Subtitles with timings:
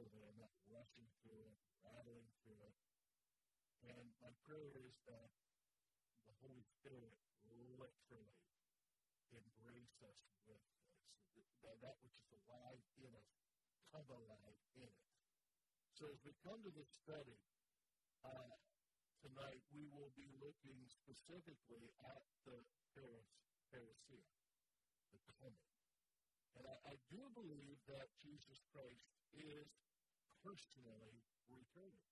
[0.00, 2.76] so that I'm not rushing through it, rattling through it.
[3.84, 5.28] And my prayer is that
[6.24, 7.12] the Holy Spirit
[7.44, 8.40] literally
[9.28, 10.64] embrace us with
[11.36, 11.52] this.
[11.60, 13.28] That, that which is alive in us,
[13.92, 15.04] come alive in it.
[15.92, 17.36] So as we come to this study
[18.24, 18.56] uh,
[19.20, 22.56] tonight, we will be looking specifically at the
[22.96, 23.28] Paris,
[23.68, 24.24] parousia,
[25.12, 25.68] the coming.
[26.56, 29.68] And I, I do believe that Jesus Christ is
[30.44, 31.16] personally
[31.48, 32.08] returning.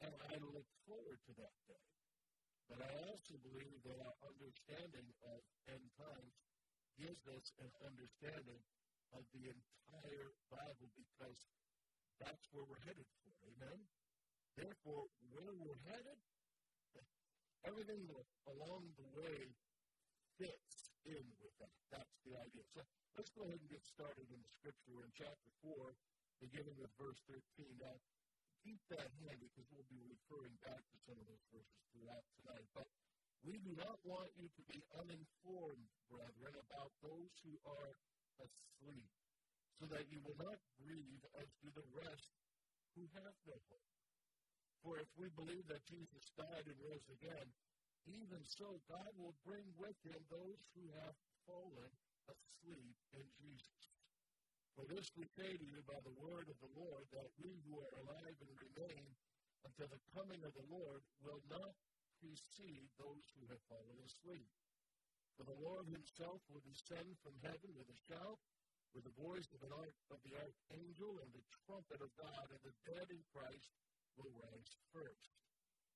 [0.00, 1.86] And I look forward to that day.
[2.70, 6.36] But I also believe that our understanding of end times
[6.96, 8.62] gives us an understanding
[9.12, 11.40] of the entire Bible because
[12.22, 13.34] that's where we're headed for.
[13.42, 13.80] Amen?
[14.54, 16.20] Therefore, where we're headed,
[17.66, 18.06] everything
[18.48, 19.52] along the way
[20.40, 21.72] fits in with that.
[21.92, 22.64] That's the idea.
[22.72, 22.80] So
[23.16, 24.92] let's go ahead and get started in the scripture.
[24.94, 25.74] We're in chapter 4,
[26.40, 27.40] beginning with verse 13.
[27.78, 27.96] Now,
[28.64, 32.66] keep that handy because we'll be referring back to some of those verses throughout tonight.
[32.72, 32.88] But
[33.44, 37.92] we do not want you to be uninformed, brethren, about those who are
[38.40, 39.12] asleep
[39.80, 42.32] so that you will not grieve as do the rest
[42.96, 43.88] who have no hope.
[44.84, 47.48] For if we believe that Jesus died and rose again,
[48.08, 51.16] even so God will bring with him those who have
[51.48, 51.92] fallen
[52.28, 53.89] asleep in Jesus.
[54.76, 57.78] For this we say to you by the word of the Lord, that we who
[57.82, 59.08] are alive and remain
[59.66, 61.74] until the coming of the Lord will not
[62.20, 64.48] precede those who have fallen asleep.
[65.36, 68.40] For the Lord himself will descend from heaven with a shout,
[68.92, 72.60] with the voice of, an arch, of the archangel and the trumpet of God, and
[72.60, 73.72] the dead in Christ
[74.20, 75.32] will rise first.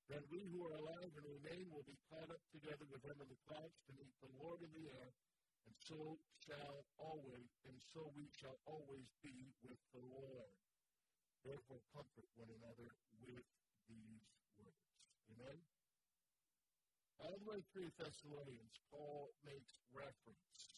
[0.08, 3.28] Then we who are alive and remain will be caught up together with them in
[3.28, 5.10] the clouds to meet the Lord in the air,
[5.66, 10.52] and so shall always, and so we shall always be with the Lord.
[11.44, 12.88] Therefore, comfort one another
[13.20, 13.48] with
[13.88, 14.88] these words.
[15.32, 15.60] Amen.
[17.20, 20.76] All the way through Thessalonians, Paul makes reference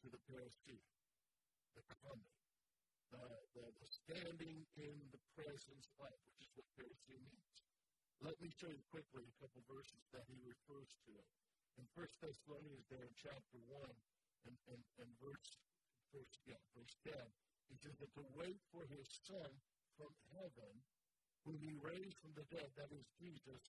[0.00, 0.78] to the parousia
[1.78, 2.34] the coming,
[3.14, 3.22] the,
[3.54, 7.56] the, the standing in the presence of, which is what parousia means.
[8.18, 11.30] Let me show you quickly a couple verses that he refers to it.
[11.78, 13.78] In 1 Thessalonians, there in chapter 1
[14.50, 15.50] and, and, and verse,
[16.10, 17.14] verse, yeah, verse 10,
[17.70, 19.50] he says that to wait for his Son
[19.94, 20.74] from heaven,
[21.46, 23.62] whom he raised from the dead, that is Jesus,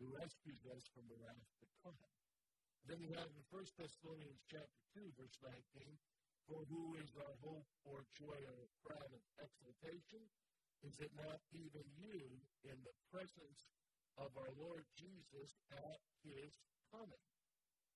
[0.00, 2.00] who rescues us from the wrath to come.
[2.88, 5.84] Then you have in 1 Thessalonians chapter 2, verse 19,
[6.48, 10.24] for who is our hope or joy or crown of exaltation?
[10.80, 12.24] Is it not even you
[12.64, 13.68] in the presence
[14.16, 16.56] of our Lord Jesus at his
[16.88, 17.29] coming?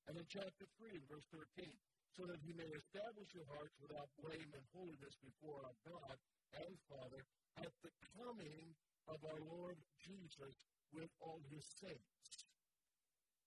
[0.09, 1.65] And in chapter 3, verse 13,
[2.13, 6.17] so that he may establish your hearts without blame and holiness before our God
[6.61, 7.25] and Father
[7.59, 8.77] at the coming
[9.09, 10.55] of our Lord Jesus
[10.93, 12.45] with all his saints.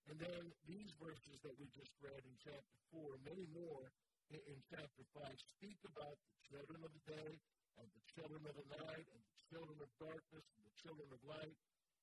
[0.10, 3.92] And then these verses that we just read in chapter 4, many more
[4.32, 5.24] in, chapter 5
[5.60, 7.32] speak about the children of the day
[7.80, 11.22] and the children of the night and the children of darkness and the children of
[11.28, 11.56] light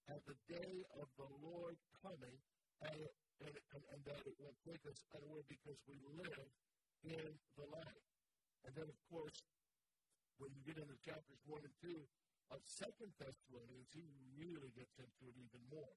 [0.09, 2.39] and the day of the Lord coming
[2.85, 6.47] and, and, and, and that it won't take us anywhere because we live
[7.03, 7.27] in
[7.59, 8.05] the light.
[8.65, 9.43] And then, of course,
[10.39, 11.95] when you get into chapters 1 and 2
[12.53, 14.07] of Second Thessalonians, he
[14.39, 15.95] really gets into it even more.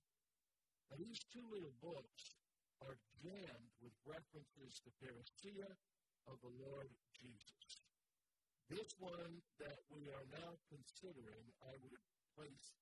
[0.89, 2.37] Now, these two little books
[2.85, 5.67] are jammed with references to parousia
[6.29, 7.81] of the Lord Jesus.
[8.69, 12.03] This one that we are now considering, I would
[12.35, 12.75] place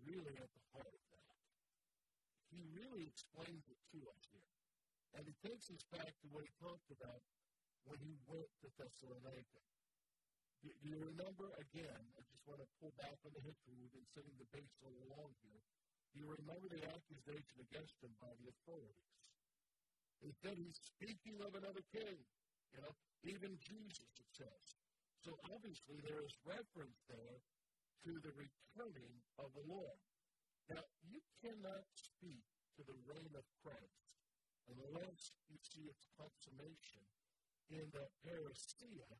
[0.00, 1.09] really at the heart.
[2.50, 4.50] He really explains it to us here.
[5.18, 7.22] And it takes us back to what he talked about
[7.86, 9.62] when he went to Thessalonica.
[10.60, 13.72] Do, you remember, again, I just want to pull back on the history.
[13.80, 15.62] We've been setting the base all along here.
[16.12, 19.08] Do you remember the accusation against him by the authorities?
[20.20, 22.18] He said he's speaking of another king.
[22.76, 22.92] You know,
[23.24, 24.66] even Jesus, it says.
[25.24, 27.38] So obviously there is reference there
[28.04, 29.96] to the returning of the Lord.
[30.70, 32.46] Now, you cannot speak
[32.78, 34.06] to the reign of Christ
[34.70, 37.02] unless you see its consummation
[37.74, 39.10] in the parousia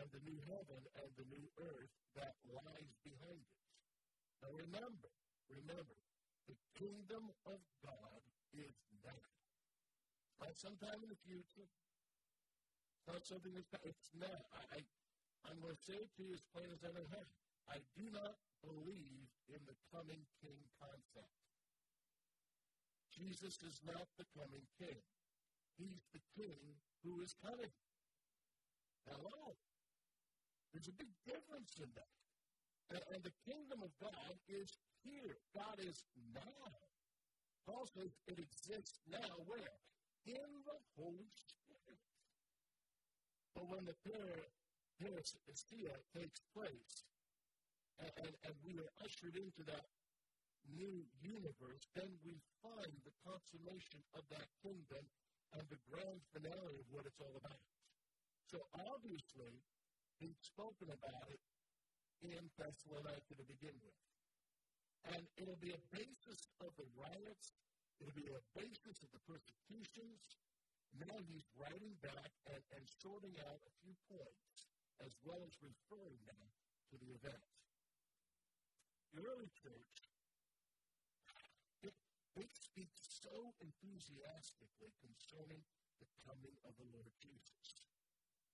[0.00, 3.60] and the new heaven and the new earth that lies behind it.
[4.40, 5.12] Now remember,
[5.48, 5.96] remember,
[6.48, 8.20] the kingdom of God
[8.52, 9.24] is now.
[10.40, 11.68] Not sometime in the future,
[13.08, 14.40] not something that's, it's not.
[14.52, 14.78] I, I,
[15.48, 17.24] I'm going to say it to you as plain as I know how.
[17.68, 21.36] I do not believe in the coming king concept.
[23.12, 24.98] Jesus is not the coming king.
[25.78, 27.70] He's the king who is coming.
[29.06, 29.54] Hello.
[30.72, 32.10] There's a big difference in that.
[32.90, 34.74] And, and the kingdom of God is
[35.04, 35.38] here.
[35.54, 36.02] God is
[36.34, 36.72] now.
[37.68, 39.78] Paul says it exists now where?
[40.26, 42.02] In the Holy Spirit.
[43.54, 47.04] But when the parousia takes place,
[48.00, 49.86] and, and, and we are ushered into that
[50.72, 55.04] new universe, then we find the consummation of that kingdom
[55.54, 57.62] and the grand finale of what it's all about.
[58.48, 58.58] So
[58.88, 59.60] obviously,
[60.18, 61.42] he's spoken about it
[62.24, 63.98] in Thessalonica to begin with.
[65.12, 67.46] And it'll be a basis of the riots,
[68.00, 70.22] it'll be a basis of the persecutions.
[70.96, 74.70] Now he's writing back and, and sorting out a few points,
[75.04, 76.46] as well as referring now
[76.88, 77.44] to the event.
[79.14, 79.94] The early church,
[82.34, 85.62] they speak so enthusiastically concerning
[86.02, 87.86] the coming of the Lord Jesus.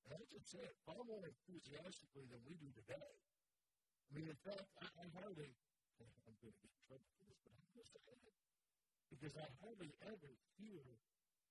[0.05, 3.09] And I just said, far more enthusiastically than we do today.
[3.09, 5.49] I mean, in fact, I, I hardly,
[5.97, 8.37] I'm going to get in trouble for this, but I'm going to say it.
[9.09, 10.85] Because I hardly ever hear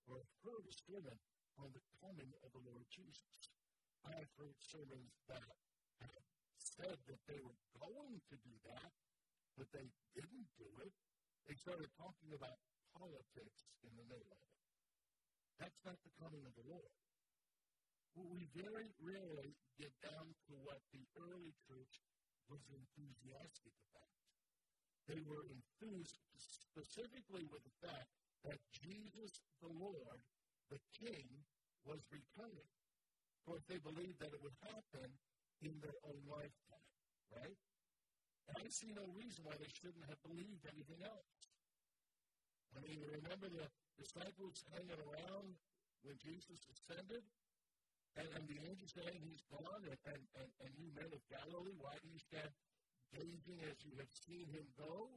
[0.05, 1.17] or have heard a sermon
[1.57, 3.57] on the coming of the Lord Jesus.
[4.05, 5.41] I've heard sermons that
[6.05, 6.23] have
[6.79, 8.91] said that they were going to do that,
[9.59, 10.95] but they didn't do it.
[11.43, 12.55] They started talking about
[12.95, 14.55] politics in the middle of it.
[15.59, 16.95] That's not the coming of the Lord.
[18.15, 21.93] We very rarely get down to what the early church
[22.47, 24.15] was enthusiastic about.
[25.07, 28.11] They were enthused specifically with the fact
[28.47, 30.19] that Jesus the Lord,
[30.71, 31.27] the King,
[31.83, 32.71] was returning.
[32.71, 35.11] Of course, they believed that it would happen
[35.61, 36.87] in their own lifetime,
[37.35, 37.59] right?
[38.49, 41.37] And I see no reason why they shouldn't have believed anything else.
[42.73, 43.67] I mean, remember the
[43.97, 45.57] disciples hanging around
[46.05, 47.25] when Jesus ascended?
[48.17, 51.77] And, and the angel saying he's gone, and, and, and, and you men of Galilee,
[51.77, 52.49] why do you stand
[53.13, 55.13] gazing as you have seen him go?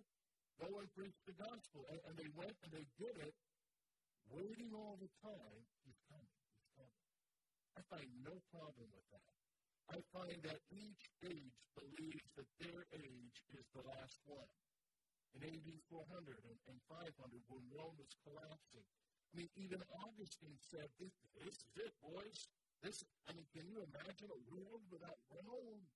[0.60, 1.88] Go and preach the gospel.
[1.88, 3.34] And, and they went and they did it,
[4.28, 5.60] waiting all the time.
[5.88, 6.36] He's coming.
[6.52, 7.00] He's coming.
[7.74, 9.41] I find no problem with that.
[9.90, 14.50] I find that each age believes that their age is the last one.
[15.34, 16.04] In AD 400
[16.44, 17.08] and, and 500,
[17.48, 18.84] when Rome was collapsing,
[19.32, 22.38] I mean, even Augustine said, this, this is it, boys.
[22.84, 25.88] This, I mean, can you imagine a world without Rome?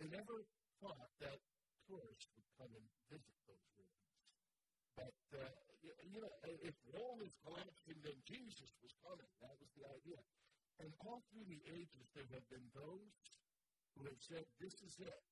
[0.00, 0.48] They never
[0.80, 1.36] thought that
[1.84, 4.08] tourists would come and visit those ruins.
[4.96, 5.52] But, uh,
[6.08, 6.32] you know,
[6.64, 9.28] if Rome is collapsing, then Jesus was coming.
[9.44, 10.20] That was the idea.
[10.80, 13.12] And all through the ages, there have been those
[13.94, 15.28] who have said, this is it.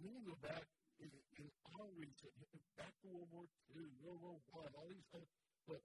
[0.00, 0.64] We can go back
[1.00, 2.32] in, in our recent,
[2.80, 3.44] back to World War
[3.76, 5.28] II, World War I, all these other,
[5.68, 5.80] but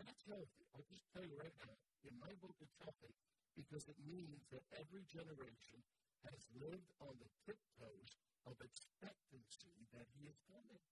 [0.00, 0.64] that's healthy.
[0.72, 1.76] I'll just tell you right now
[2.08, 3.12] in my book, it's healthy
[3.56, 5.80] because it means that every generation
[6.28, 8.12] has lived on the tiptoes
[8.48, 10.84] of expectancy that he is coming.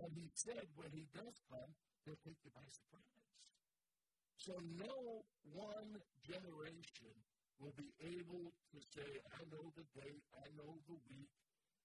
[0.00, 1.72] And he said, when he does come,
[2.04, 3.21] he'll take you by surprise.
[4.42, 5.22] So no
[5.54, 7.14] one generation
[7.62, 9.06] will be able to say,
[9.38, 11.30] I know the day, I know the week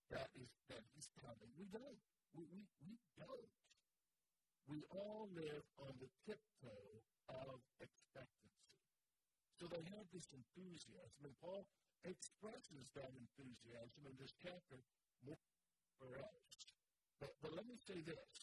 [0.09, 1.53] that is that he's coming.
[1.53, 2.01] We don't.
[2.33, 3.53] We, we, we don't.
[4.65, 6.97] We all live on the tiptoe
[7.29, 8.73] of expectancy.
[9.61, 11.61] So they have this enthusiasm, and Paul
[12.09, 14.81] expresses that enthusiasm in this chapter
[15.21, 15.37] more
[16.01, 16.57] or else.
[17.21, 18.33] But, but let me say this.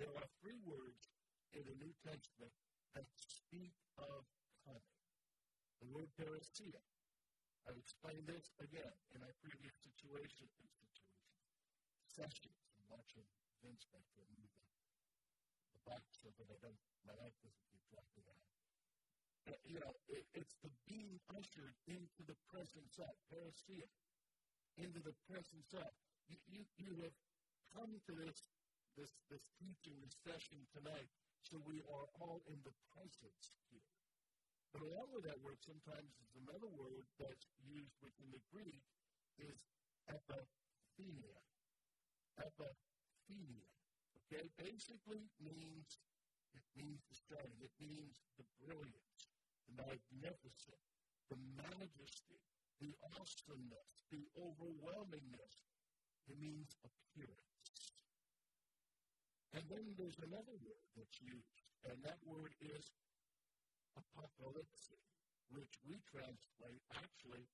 [0.00, 1.12] There are three words
[1.52, 2.56] in the New Testament
[2.96, 4.24] that speak of
[4.64, 4.96] coming.
[5.84, 6.80] The word parousia.
[7.68, 11.12] I've explained this again in our previous situation institution.
[12.08, 12.56] Sessions.
[12.80, 13.28] I'm watching
[13.60, 14.70] Vince back there move the,
[15.76, 18.46] the box so that I don't my life doesn't keep dropping out.
[19.44, 23.86] But, you know, it, it's the being ushered into the presence of, parousia,
[24.74, 25.86] into the presence of.
[26.26, 27.14] You, you, you have
[27.70, 28.42] come to this,
[28.98, 31.06] this, this teaching, this session tonight,
[31.46, 33.94] so we are all in the presence here.
[34.74, 38.82] But along with that word, sometimes is another word that's used within the Greek
[39.38, 39.62] is
[40.10, 41.38] epiphania.
[42.34, 43.70] Epiphania.
[44.26, 45.86] Okay, basically means
[46.50, 47.62] it means the shining.
[47.62, 49.22] It means the brilliance,
[49.70, 50.82] the magnificent,
[51.30, 52.42] the majesty,
[52.82, 55.56] the awesomeness, the overwhelmingness.
[56.26, 57.55] It means appearance.
[59.56, 62.84] And then there's another word that's used, and that word is
[63.96, 64.92] apocalypse,
[65.48, 67.48] which we translate actually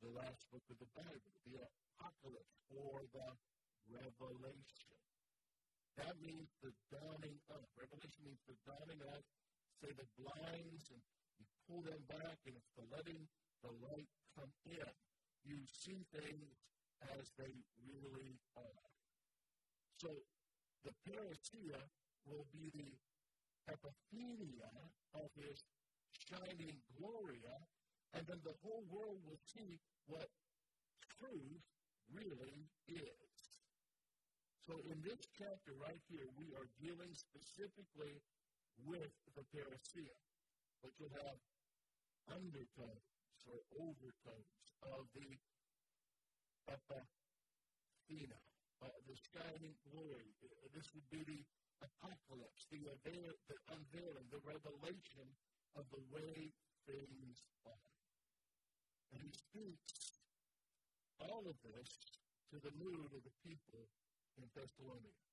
[0.00, 1.60] the last book of the Bible, the
[2.00, 3.28] apocalypse or the
[3.92, 4.96] revelation.
[6.00, 7.60] That means the dawning of.
[7.76, 9.20] Revelation means the dawning of.
[9.84, 11.02] Say the blinds, and
[11.36, 13.20] you pull them back, and it's the letting
[13.60, 14.92] the light come in.
[15.44, 16.56] you see things
[17.20, 17.52] as they
[17.84, 18.88] really are.
[20.00, 20.08] So
[20.84, 21.80] the parousia
[22.28, 22.92] will be the
[23.72, 24.70] epiphania
[25.16, 25.56] of his
[26.28, 27.56] shining gloria,
[28.12, 30.28] and then the whole world will see what
[31.18, 31.64] truth
[32.12, 33.32] really is.
[34.68, 38.20] So in this chapter right here, we are dealing specifically
[38.84, 40.16] with the parousia,
[40.80, 41.40] but you'll have
[42.32, 43.08] undertones
[43.44, 44.56] or overtones
[44.88, 45.36] of the
[46.72, 48.40] epiphania,
[48.84, 50.28] uh, the shining glory.
[50.76, 51.40] This would be the
[51.80, 55.26] apocalypse, the, avail- the unveiling, the revelation
[55.74, 56.52] of the way
[56.84, 57.90] things are.
[59.14, 60.20] And he speaks
[61.30, 61.90] all of this
[62.52, 63.88] to the mood of the people
[64.36, 65.24] in Thessalonica.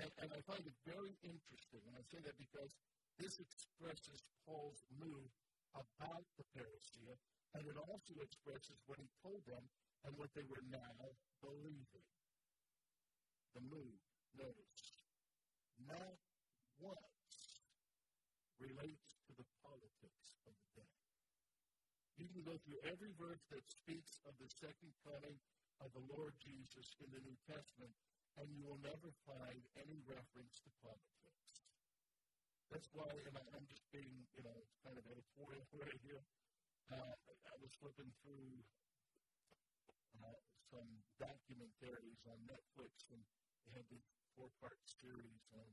[0.00, 2.72] And, and I find it very interesting, and I say that because
[3.20, 5.28] this expresses Paul's mood
[5.76, 7.14] about the parousia,
[7.54, 9.60] and it also expresses what he told them
[10.06, 10.96] and what they were now
[11.44, 12.06] believing.
[13.54, 13.98] The mood,
[14.38, 14.82] notice,
[15.82, 16.14] not
[16.78, 17.20] once
[18.62, 20.94] relates to the politics of the day.
[22.20, 25.34] You can go through every verse that speaks of the second coming
[25.80, 27.96] of the Lord Jesus in the New Testament,
[28.36, 31.10] and you will never find any reference to politics.
[32.68, 34.54] That's why, and I, am just being, you know,
[34.86, 36.22] kind of editorial right here.
[36.92, 37.16] Uh,
[37.50, 38.62] I was flipping through
[40.22, 40.38] uh,
[40.70, 40.86] some
[41.18, 43.18] documentaries on Netflix, and
[43.64, 45.68] they had this four-part series on,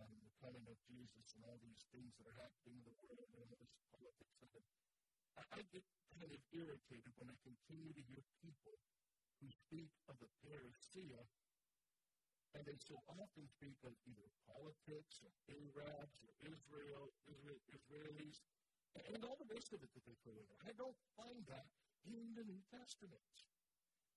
[0.00, 3.26] on the coming of Jesus and all these things that are happening in the world
[3.30, 4.70] and all this politics.
[5.38, 8.76] I, I get kind of irritated when I continue to hear people
[9.42, 11.22] who speak of the parousia,
[12.54, 18.38] and they so often speak of either politics or Arabs or Israel, Israel Israelis,
[19.10, 20.62] and all the rest of it that they put in there.
[20.62, 21.66] I don't find that
[22.06, 23.26] in the New Testament.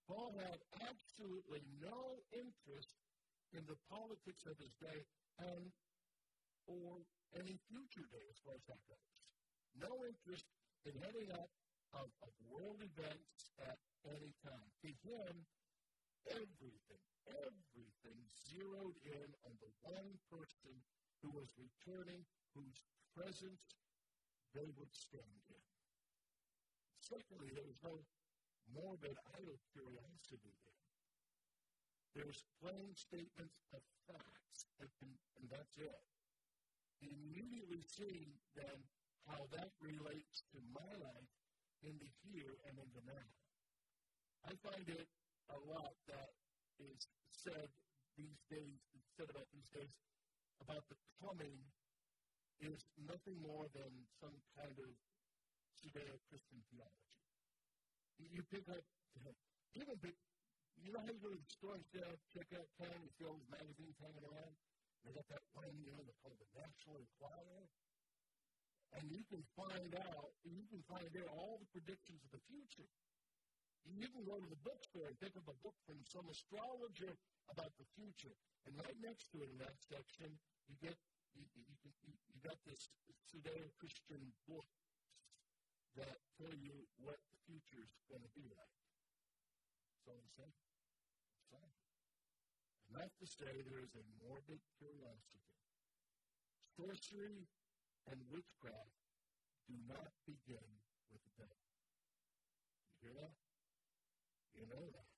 [0.07, 2.95] Paul had absolutely no interest
[3.51, 5.03] in the politics of his day
[5.43, 5.67] and
[6.67, 7.03] or
[7.35, 9.11] any future day as far as that goes.
[9.75, 10.47] No interest
[10.87, 11.51] in heading up
[11.91, 14.67] of, of world events at any time.
[14.83, 15.33] To him,
[16.31, 18.19] everything, everything
[18.51, 20.75] zeroed in on the one person
[21.23, 22.23] who was returning,
[22.55, 22.79] whose
[23.15, 23.63] presence
[24.55, 25.65] they would stand in.
[26.99, 27.95] Secondly, there was no
[28.73, 30.83] morbid idle curiosity there.
[32.15, 34.89] There's plain statements of facts, and,
[35.37, 36.01] and that's it.
[37.03, 38.79] Immediately seeing then
[39.29, 41.33] how that relates to my life
[41.85, 43.29] in the here and in the now.
[44.49, 45.07] I find it
[45.53, 46.31] a lot that
[46.79, 47.69] is said
[48.17, 48.81] these days,
[49.13, 49.93] said about these days,
[50.63, 51.53] about the coming
[52.59, 54.89] is nothing more than some kind of
[55.77, 57.06] Judeo-Christian theology.
[58.17, 58.81] You pick up,
[59.77, 60.17] even pick,
[60.81, 61.85] you know how you go to the store and
[62.33, 64.53] check out town, you see all these magazines hanging around?
[65.05, 67.65] They got that one, you know, they call the National Enquirer.
[68.97, 72.87] And you can find out, you can find there all the predictions of the future.
[73.87, 77.13] You can go to the bookstore and pick up a book from some astrologer
[77.47, 78.35] about the future.
[78.67, 80.27] And right next to it in that section,
[80.67, 80.95] you get
[81.35, 81.63] you, you,
[82.03, 82.89] you, you got this
[83.29, 84.19] Judeo-Christian
[84.49, 84.65] book
[85.95, 88.75] that tell you what the future is going to be like.
[90.07, 90.57] All I'm saying.
[91.51, 91.77] That's
[92.87, 95.43] Enough to say there is a morbid curiosity.
[96.79, 97.43] Sorcery
[98.07, 98.95] and witchcraft
[99.67, 100.67] do not begin
[101.11, 101.61] with the devil.
[103.03, 103.35] You hear that?
[104.55, 105.11] You know that.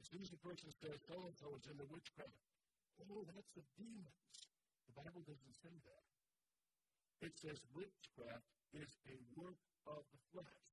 [0.00, 2.36] As soon as a person says, so and so is into witchcraft,
[3.08, 4.20] oh, that's the demons.
[4.92, 6.04] The Bible doesn't say that.
[7.24, 8.44] It says witchcraft
[8.76, 10.72] is a work of the flesh.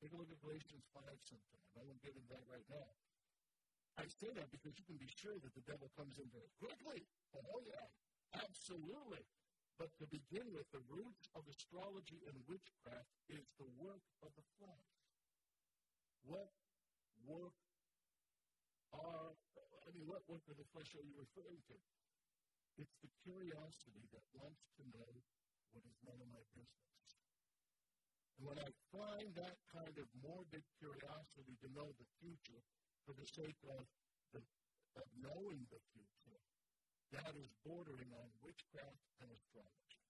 [0.00, 1.66] Take a look at Galatians 5 sometime.
[1.78, 2.90] I won't get into that right now.
[4.00, 7.04] I say that because you can be sure that the devil comes in very quickly.
[7.36, 7.86] Oh, yeah,
[8.34, 9.22] absolutely.
[9.76, 14.46] But to begin with, the roots of astrology and witchcraft is the work of the
[14.58, 14.90] flesh.
[16.24, 16.50] What
[17.28, 17.56] work
[18.96, 19.32] are,
[19.84, 21.76] I mean, what work of the flesh are you referring to?
[22.80, 25.10] It's the curiosity that wants to know
[25.76, 27.01] what is none of my business.
[28.38, 32.62] And when I find that kind of morbid curiosity to know the future
[33.04, 33.82] for the sake of,
[34.32, 34.40] the,
[34.96, 36.40] of knowing the future,
[37.12, 40.02] that is bordering on witchcraft and astrology.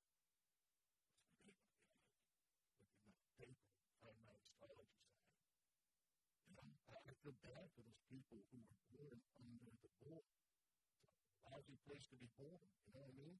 [7.23, 10.27] Feel bad for those people who were born under the bull.
[10.27, 13.39] It's a lousy place to be born, you know what I mean?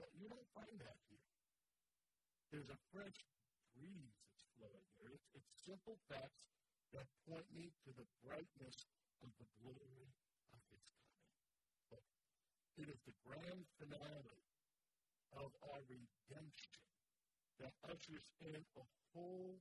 [0.00, 1.28] But you don't find that here.
[2.48, 3.20] there's a fresh
[3.76, 5.12] breeze that's flowing here.
[5.12, 6.40] It's, it's simple facts
[6.96, 8.80] that point me to the brightness
[9.20, 10.88] of the glory of its coming.
[11.92, 12.00] But
[12.80, 14.40] it is the grand finale
[15.36, 16.80] of our redemption
[17.60, 19.60] that ushers in a whole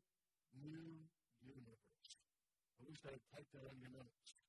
[0.55, 0.87] new
[1.43, 1.91] universe.
[2.79, 4.39] I wish I had typed that on your notes.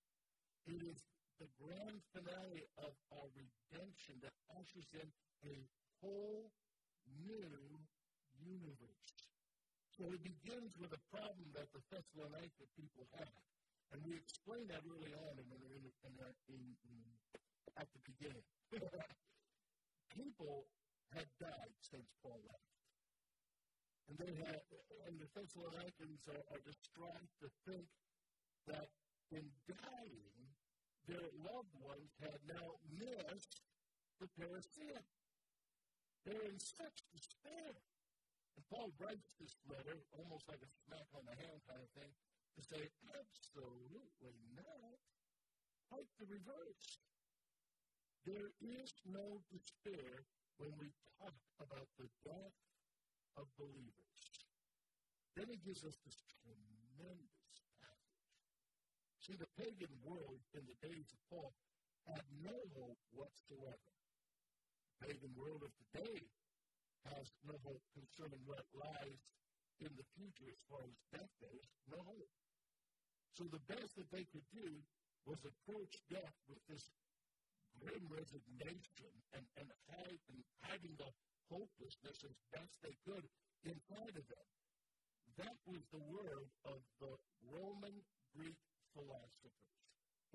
[0.71, 1.03] It is
[1.43, 5.11] the grand finale of our redemption that ushers in
[5.51, 6.49] a whole
[7.25, 7.53] new
[8.41, 9.07] universe.
[9.97, 13.37] So it begins with a problem that the Thessalonica people had.
[13.93, 17.01] And we explained that early on in, in, in, in
[17.77, 18.47] at the beginning.
[20.17, 20.65] people
[21.13, 22.71] had died since Paul left.
[24.09, 24.63] And they had,
[25.07, 27.87] and the Thessalonians are, are distraught to think
[28.67, 28.91] that
[29.31, 30.39] in dying,
[31.07, 33.63] their loved ones had now missed
[34.19, 34.99] the parousia.
[36.25, 37.73] They're in such despair.
[38.57, 42.13] And Paul writes this letter, almost like a smack on the hand kind of thing,
[42.57, 42.83] to say,
[43.17, 45.01] absolutely not.
[45.89, 46.87] Quite the reverse.
[48.29, 50.23] There is no despair
[50.61, 52.59] when we talk about the death
[53.41, 54.23] of believers.
[55.35, 58.29] Then he gives us this tremendous passage.
[59.25, 61.55] See, the pagan world in the days of Paul
[62.07, 64.00] had no hope whatsoever.
[65.01, 66.21] Pagan world of today
[67.17, 69.21] has no hope concerning what lies
[69.81, 72.33] in the future as far as death goes, no hope.
[73.33, 74.69] So the best that they could do
[75.25, 76.93] was approach death with this
[77.81, 81.09] grim resignation and, and, hide, and hiding the
[81.49, 83.25] hopelessness as best they could
[83.65, 84.49] inside of them.
[85.41, 87.17] That was the word of the
[87.49, 87.97] Roman
[88.37, 88.61] Greek
[88.93, 89.73] philosophers.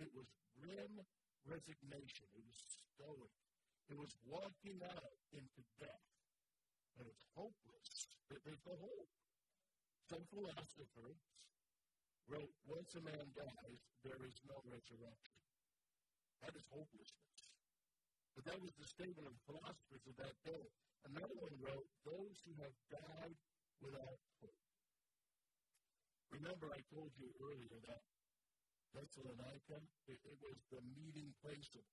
[0.01, 0.25] It was
[0.57, 1.05] grim
[1.45, 2.25] resignation.
[2.33, 3.44] It was stoic.
[3.89, 6.05] It was walking out into death.
[6.97, 7.87] And it's hopeless.
[8.31, 9.11] There's no hope.
[10.09, 11.19] Some philosophers
[12.25, 15.37] wrote, once a man dies, there is no resurrection.
[16.41, 17.41] That is hopelessness.
[18.33, 20.65] But that was the statement of philosophers of that day.
[21.05, 23.37] Another one wrote, Those who have died
[23.79, 24.61] without hope.
[26.33, 28.01] Remember, I told you earlier that
[28.91, 31.85] Thessalonica, it, it was the meeting place of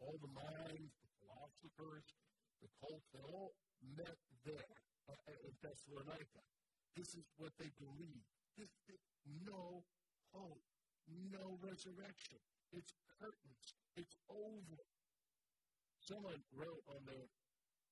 [0.00, 2.06] all the minds, the philosophers,
[2.60, 3.52] the cults, they all
[3.96, 4.76] met there
[5.08, 6.42] uh, in Thessalonica.
[6.96, 8.24] This is what they believed.
[8.56, 8.72] This,
[9.44, 9.84] no
[10.32, 10.64] hope,
[11.32, 12.40] no resurrection.
[12.72, 13.66] It's curtains.
[13.96, 14.82] It's over.
[16.00, 17.28] Someone wrote on their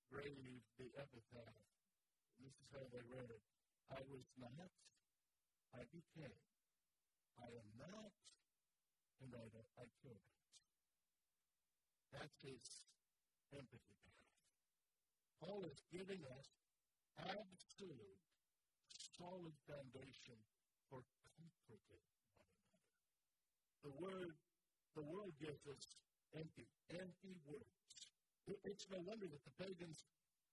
[0.09, 1.61] grave the epitaph.
[2.41, 3.43] This is how they wrote it.
[3.93, 4.71] I was not,
[5.75, 6.41] I became.
[7.39, 8.13] I am not,
[9.21, 10.23] and I, I killed.
[12.15, 12.63] That's his
[13.51, 14.23] empathy path.
[15.43, 16.47] Paul is giving us
[17.19, 18.23] absolute,
[19.19, 20.39] solid foundation
[20.87, 21.03] for
[21.35, 22.63] comforting one another.
[23.83, 24.35] The word,
[24.95, 25.83] the world gives us
[26.39, 27.99] empty, empty words.
[28.63, 29.99] It's no wonder that the pagans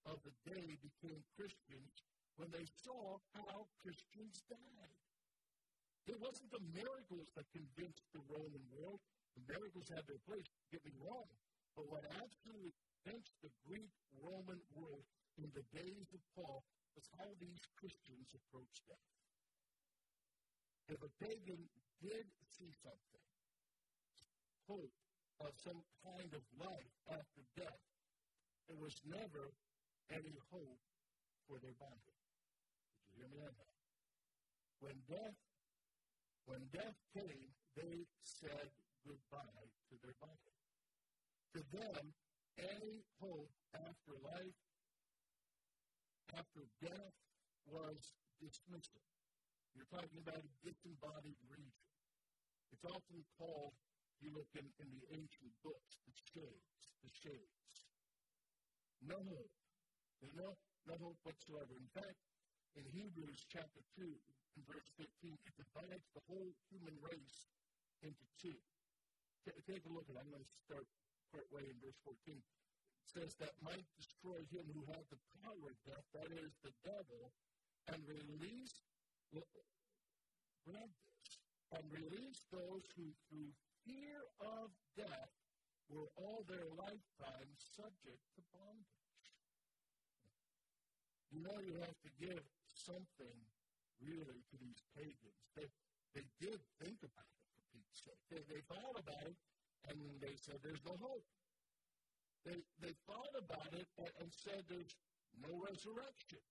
[0.09, 1.93] of the day became Christians
[2.41, 4.97] when they saw how Christians died.
[6.09, 8.97] It wasn't the miracles that convinced the Roman world.
[9.37, 11.29] The miracles had their place, get me wrong.
[11.75, 15.07] But what absolutely convinced the Greek Roman world
[15.39, 16.63] in the days of Paul
[16.95, 19.11] was how these Christians approached death.
[20.91, 21.63] If a pagan
[22.03, 23.25] did see something,
[24.67, 24.91] hope
[25.39, 27.81] of some kind of life after death,
[28.67, 29.55] there was never
[30.11, 30.83] any hope
[31.47, 32.15] for their body.
[33.07, 33.77] Did you hear me on that?
[34.83, 35.39] When death,
[36.45, 38.69] when death came, they said
[39.07, 40.50] goodbye to their body.
[41.51, 42.03] To them,
[42.55, 44.59] any hope after life,
[46.31, 47.15] after death,
[47.67, 47.99] was
[48.39, 49.03] dismissal.
[49.75, 51.91] You're talking about a disembodied region.
[52.71, 53.75] It's often called
[54.23, 57.75] you look in, in the ancient books, the shades, the shades.
[59.03, 59.51] No hope.
[60.23, 60.55] There's no,
[60.87, 61.75] no hope whatsoever.
[61.75, 62.15] In fact,
[62.79, 67.49] in Hebrews chapter 2, in verse 15, it divides the whole human race
[67.99, 68.55] into two.
[69.43, 70.21] T- take a look at it.
[70.21, 70.85] I'm going to start
[71.31, 72.35] part way in verse 14.
[72.35, 76.75] It says that might destroy him who had the power of death, that is, the
[76.83, 77.31] devil,
[77.91, 78.75] and release,
[79.31, 79.47] grab
[80.67, 81.31] this,
[81.71, 83.51] and release those who through
[83.87, 85.33] fear of death
[85.89, 89.27] were all their lifetime subject to bondage.
[91.31, 93.39] You know you have to give something
[94.03, 95.39] really to these pagans.
[95.55, 95.67] They,
[96.15, 98.23] they did think about it, for Pete's sake.
[98.27, 99.39] They, they thought about it,
[99.89, 101.25] and they said there's no hope.
[102.45, 104.93] They, they thought about it and, and said there's
[105.41, 106.41] no resurrection.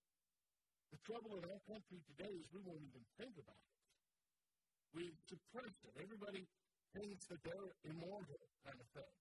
[0.90, 3.74] The trouble in our country today is we won't even think about it.
[4.90, 5.94] We suppress it.
[6.02, 6.42] Everybody
[6.94, 9.14] thinks that they're immortal, kind of thing.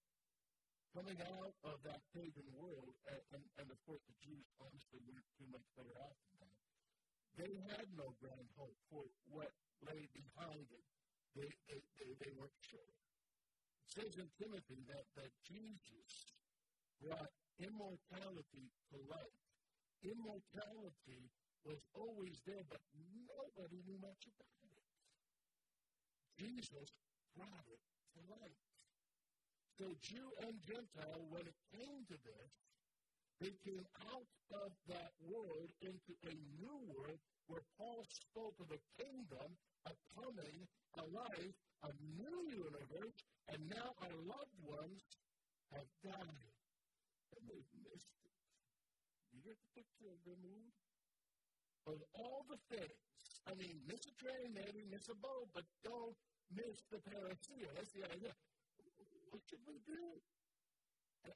[0.97, 5.29] Coming out of that pagan world, and, and, and of course the Jews honestly weren't
[5.37, 6.57] too much better off than that.
[7.37, 9.53] They had no grand hope for what
[9.85, 10.85] lay behind it.
[11.37, 12.89] They, they, they, they weren't sure.
[13.89, 16.37] Says in Timothy that, that Jesus
[17.01, 19.37] brought immortality to light.
[20.05, 21.33] Immortality
[21.65, 24.85] was always there, but nobody knew much about it.
[26.37, 26.89] Jesus
[27.35, 27.83] brought it
[28.15, 28.61] to light.
[29.81, 32.51] So, Jew and Gentile, when it came to this,
[33.39, 38.81] they came out of that world into a new world where Paul spoke of a
[38.99, 39.47] kingdom,
[39.87, 40.67] a coming,
[40.99, 41.55] a life,
[41.87, 43.15] a new universe,
[43.47, 44.99] and now our loved ones
[45.71, 46.53] have died.
[47.31, 48.35] And they've missed it.
[49.31, 50.73] You get the picture of their mood?
[51.87, 52.99] Of all the things,
[53.47, 56.13] I mean, miss a train, maybe miss a boat, but don't
[56.51, 57.71] miss the parousia.
[57.73, 58.35] That's the idea.
[59.31, 60.19] What should we do?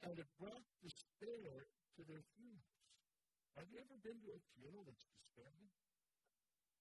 [0.04, 1.64] And it brought despair
[1.96, 2.74] to their funerals.
[3.54, 5.70] Have you ever been to a funeral that's despairing?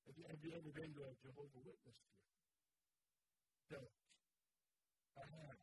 [0.10, 2.34] Have you, have you ever been to a Jehovah Witness funeral?
[3.70, 3.96] Don't.
[5.16, 5.62] I have.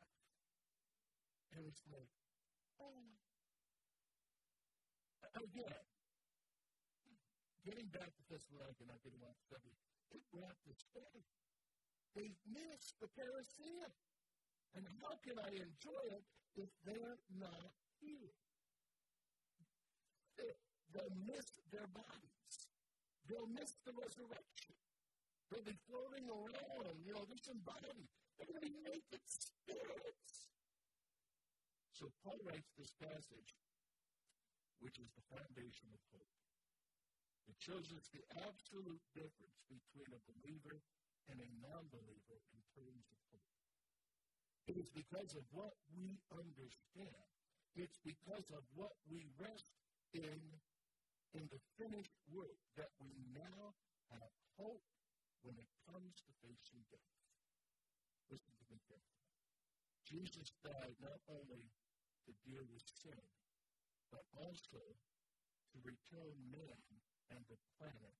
[1.58, 2.10] And it's like,
[2.78, 3.10] oh.
[5.34, 5.86] Again,
[7.66, 9.78] getting back to Thessalonica, not getting off subject,
[10.10, 11.22] it brought despair.
[12.14, 13.90] They've missed the parousia.
[14.74, 16.22] And how can I enjoy it
[16.54, 18.34] if they're not here?
[20.90, 22.55] They'll miss their bodies.
[23.31, 24.74] They'll miss the resurrection.
[25.50, 28.11] They'll be floating around, you know, disembodied.
[28.38, 30.50] They're going to be naked spirits.
[31.94, 33.55] So Paul writes this passage,
[34.81, 36.35] which is the foundation of hope.
[37.50, 40.81] It shows us the absolute difference between a believer
[41.29, 43.50] and a non believer in terms of hope.
[44.70, 47.26] It is because of what we understand.
[47.74, 49.74] It's because of what we rest
[50.14, 50.40] in
[51.35, 53.70] in the finished work that we now
[54.11, 54.83] have hope
[55.46, 57.14] when it comes to facing death.
[58.27, 59.31] Listen to me carefully.
[60.03, 61.70] Jesus died not only
[62.27, 63.23] to deal with sin,
[64.11, 64.83] but also
[65.70, 66.83] to return man
[67.31, 68.18] and the planet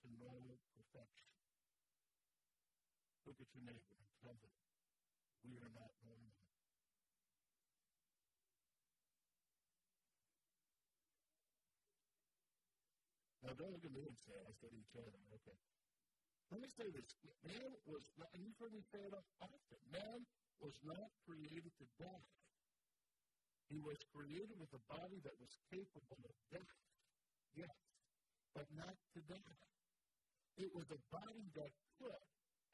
[0.00, 1.28] to normal perfection.
[3.28, 4.56] Look at your neighbor and tell them
[5.44, 6.45] we are not normal.
[13.46, 15.14] Now, don't look at me and say, I said each other.
[15.38, 15.54] Okay.
[16.50, 17.06] Let me say this.
[17.46, 20.26] Man was not, and you've heard me say it often, man
[20.58, 22.26] was not created to die.
[23.70, 26.74] He was created with a body that was capable of death.
[27.54, 27.74] Yes,
[28.50, 29.62] but not to die.
[30.58, 31.70] It was a body that
[32.02, 32.26] could,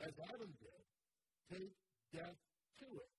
[0.09, 0.85] as Adam did,
[1.53, 1.77] take
[2.17, 2.41] death
[2.81, 3.13] to it,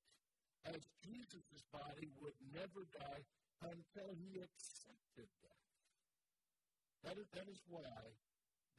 [0.74, 3.22] as Jesus' body would never die
[3.62, 5.63] until he accepted death.
[7.04, 8.00] That is, that is why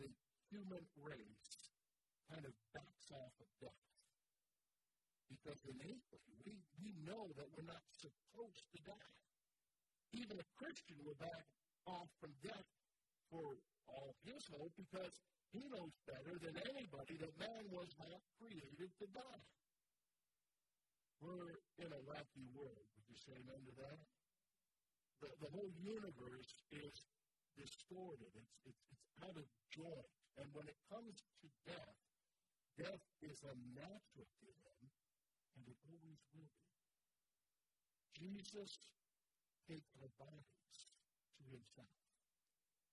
[0.00, 0.08] the
[0.48, 1.52] human race
[2.32, 3.84] kind of backs off of death.
[5.28, 9.14] Because innately, we, we know that we're not supposed to die.
[10.16, 11.44] Even a Christian will back
[11.84, 12.68] off from death
[13.28, 13.60] for
[13.92, 15.12] all his hope because
[15.52, 19.44] he knows better than anybody that man was not created to die.
[21.20, 22.84] We're in a wacky world.
[22.96, 24.00] Would you say amen to that?
[25.20, 26.94] The, the whole universe is
[27.56, 28.30] distorted.
[28.34, 30.08] It's, it's, it's out of joint.
[30.38, 31.98] And when it comes to death,
[32.74, 34.82] death is unnatural to him,
[35.54, 36.70] and it always will be.
[38.18, 38.70] Jesus
[39.70, 40.78] takes our bodies
[41.38, 41.94] to himself.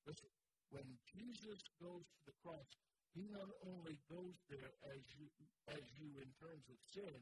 [0.06, 0.34] Listen,
[0.70, 2.70] when Jesus goes to the cross,
[3.14, 5.28] he not only goes there as you,
[5.68, 7.18] as you in terms of sin,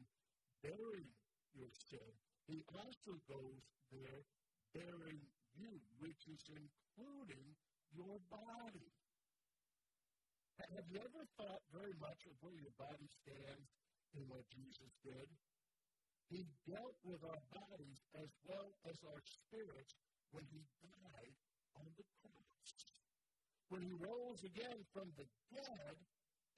[0.62, 1.08] bearing
[1.56, 2.10] your sin,
[2.46, 4.22] he also goes there
[4.70, 5.18] bearing
[5.58, 6.40] you, which is
[6.96, 7.54] including
[7.94, 8.90] your body.
[10.60, 13.68] Have you ever thought very much of where your body stands
[14.12, 15.28] in what Jesus did?
[16.28, 19.96] He dealt with our bodies as well as our spirits
[20.30, 21.34] when he died
[21.80, 22.60] on the cross.
[23.72, 25.96] When he rose again from the dead,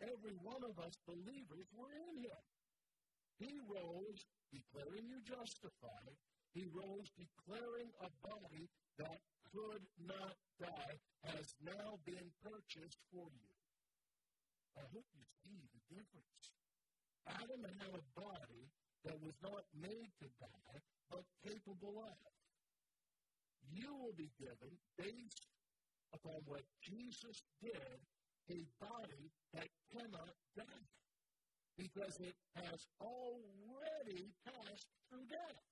[0.03, 2.43] every one of us believers were in him.
[3.39, 4.21] He rose
[4.53, 6.17] declaring you justified.
[6.53, 8.69] He rose declaring a body
[8.99, 9.21] that
[9.53, 13.53] could not die has now been purchased for you.
[14.77, 16.45] I hope you see the difference.
[17.29, 18.65] Adam had a body
[19.05, 20.79] that was not made to die,
[21.11, 22.33] but capable of.
[23.71, 25.47] You will be given, based
[26.15, 27.99] upon what Jesus did,
[28.51, 30.89] a body that cannot die,
[31.79, 35.63] because it has already passed through death.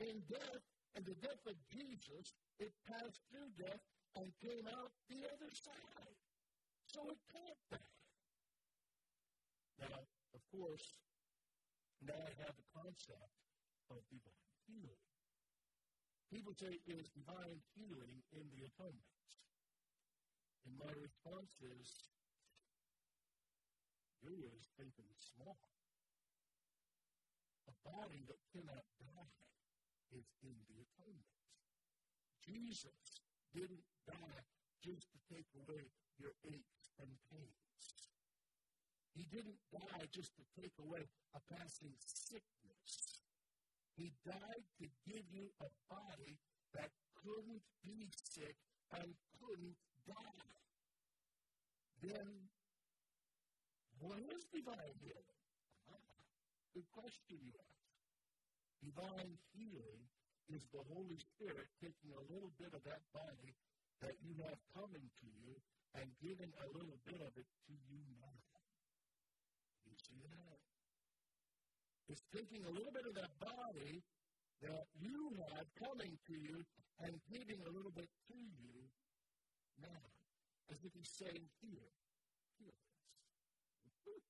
[0.00, 0.62] In death,
[0.94, 3.82] and the death of Jesus, it passed through death
[4.14, 6.14] and came out the other side.
[6.94, 7.90] So it can't die.
[9.82, 10.06] Now,
[10.38, 10.86] of course,
[12.06, 13.34] now I have the concept
[13.90, 15.02] of divine healing.
[16.30, 19.18] People say, is divine healing in the atonement?
[20.66, 21.90] And my response is,
[24.22, 25.58] you is thinking small.
[27.66, 29.44] A body that cannot die
[30.14, 31.34] is in the atonement.
[32.46, 33.22] Jesus
[33.52, 34.42] didn't die
[34.82, 37.64] just to take away your aches and pains.
[39.14, 43.22] He didn't die just to take away a passing sickness.
[43.96, 46.38] He died to give you a body
[46.74, 46.90] that
[47.22, 48.58] couldn't be sick
[48.92, 50.58] and couldn't die.
[52.02, 52.50] Then,
[54.02, 55.38] what is divine healing?
[55.88, 56.18] Ah,
[56.74, 57.73] good question you ask.
[58.84, 60.04] Divine healing
[60.52, 63.56] is the Holy Spirit taking a little bit of that body
[64.04, 65.56] that you have coming to you
[65.96, 68.44] and giving a little bit of it to you now.
[69.88, 70.60] You see that?
[72.12, 74.04] It's taking a little bit of that body
[74.60, 76.60] that you have coming to you
[77.00, 78.76] and giving a little bit to you
[79.80, 80.04] now.
[80.68, 81.88] As if he's saying, Here,
[82.60, 82.76] here
[84.04, 84.28] this.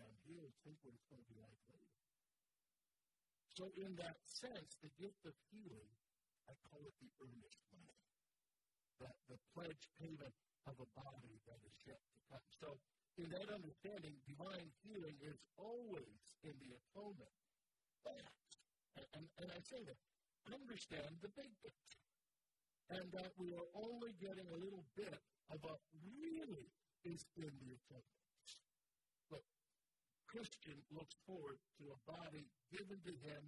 [0.00, 1.87] and he'll think what it's going to be like later.
[3.58, 5.90] So, in that sense, the gift of healing,
[6.46, 8.06] I call it the earnest money.
[9.02, 10.30] That the pledge payment
[10.70, 12.46] of a body that is yet to come.
[12.54, 12.78] So,
[13.18, 17.34] in that understanding, divine healing is always in the atonement.
[18.06, 18.22] But,
[19.18, 19.98] and, and I say that,
[20.54, 21.98] understand the big picture.
[22.94, 25.18] And that we are only getting a little bit
[25.50, 26.70] of what really
[27.02, 28.17] is in the atonement.
[30.28, 33.42] Christian looks forward to a body given to him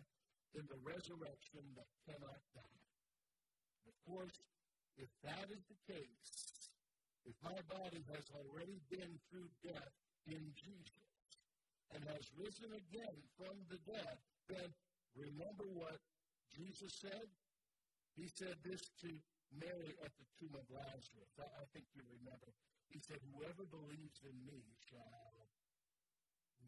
[0.56, 2.84] in the resurrection that cannot die.
[3.84, 4.34] Of course,
[4.96, 6.24] if that is the case,
[7.28, 11.04] if my body has already been through death in Jesus
[11.92, 14.16] and has risen again from the dead,
[14.48, 14.68] then
[15.14, 16.00] remember what
[16.48, 17.28] Jesus said?
[18.16, 19.10] He said this to
[19.52, 21.32] Mary at the tomb of Lazarus.
[21.38, 22.50] I, I think you remember.
[22.88, 25.39] He said, Whoever believes in me shall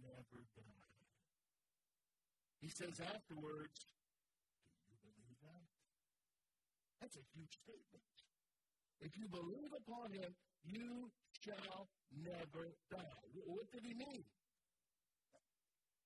[0.02, 0.92] never die.
[2.60, 3.78] He says afterwards,
[4.86, 5.66] Do you believe that?
[7.00, 8.06] That's a huge statement.
[9.02, 10.30] If you believe upon him,
[10.62, 11.10] you
[11.42, 13.26] shall never die.
[13.34, 14.22] What did he mean?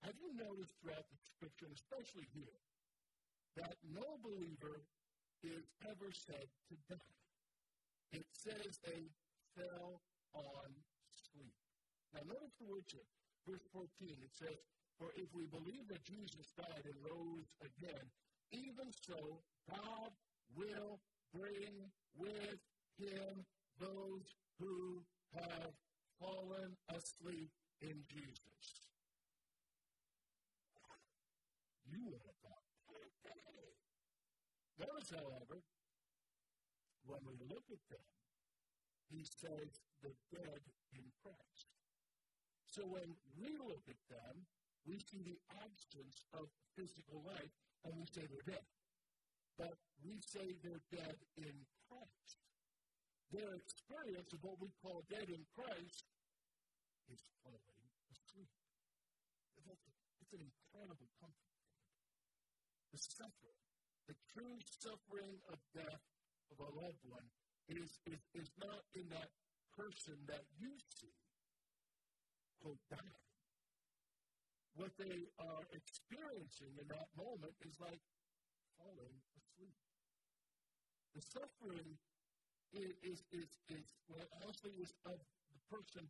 [0.00, 2.56] Have you noticed throughout the scripture, especially here,
[3.60, 4.80] that no believer
[5.44, 7.16] is ever said to die?
[8.16, 9.12] It says they
[9.52, 10.00] fell
[10.32, 10.72] on
[11.12, 11.52] sleep.
[12.14, 13.12] Now, notice the words here.
[13.46, 13.86] Verse 14,
[14.26, 14.58] it says,
[14.98, 18.06] For if we believe that Jesus died and rose again,
[18.50, 19.38] even so,
[19.70, 20.10] God
[20.54, 20.98] will
[21.32, 22.58] bring with
[22.98, 23.46] him
[23.78, 25.02] those who
[25.34, 25.70] have
[26.18, 28.90] fallen asleep in Jesus.
[31.86, 32.66] You would have thought,
[34.78, 35.64] Notice, however,
[37.06, 38.04] when we look at them,
[39.08, 40.60] he says the dead
[40.92, 41.75] in Christ.
[42.76, 44.44] So when we look at them,
[44.84, 47.54] we see the absence of physical life
[47.88, 48.66] and we say they're dead.
[49.56, 51.56] But we say they're dead in
[51.88, 52.36] Christ
[53.34, 56.06] their experience of what we call dead in Christ
[57.10, 58.50] is falling asleep.
[60.22, 61.54] It's an incredible comfort.
[62.94, 63.60] The suffering,
[64.06, 66.02] the true suffering of death
[66.54, 67.26] of a loved one
[67.66, 69.30] is, is, is not in that
[69.74, 71.14] person that you see,
[72.62, 73.24] quote, dying.
[74.76, 78.00] What they are experiencing in that moment is like
[78.76, 79.72] falling asleep.
[81.16, 81.96] The suffering
[82.76, 85.16] is, is, is, is well, honestly, is of
[85.48, 86.04] the person,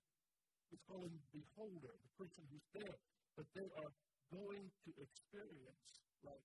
[0.66, 2.98] who's calling the beholder, the person who's there,
[3.38, 3.92] but they are
[4.35, 6.42] going to experience like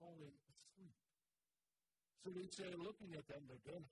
[0.00, 0.96] falling asleep.
[2.24, 3.84] So they say, looking at them, they're dead.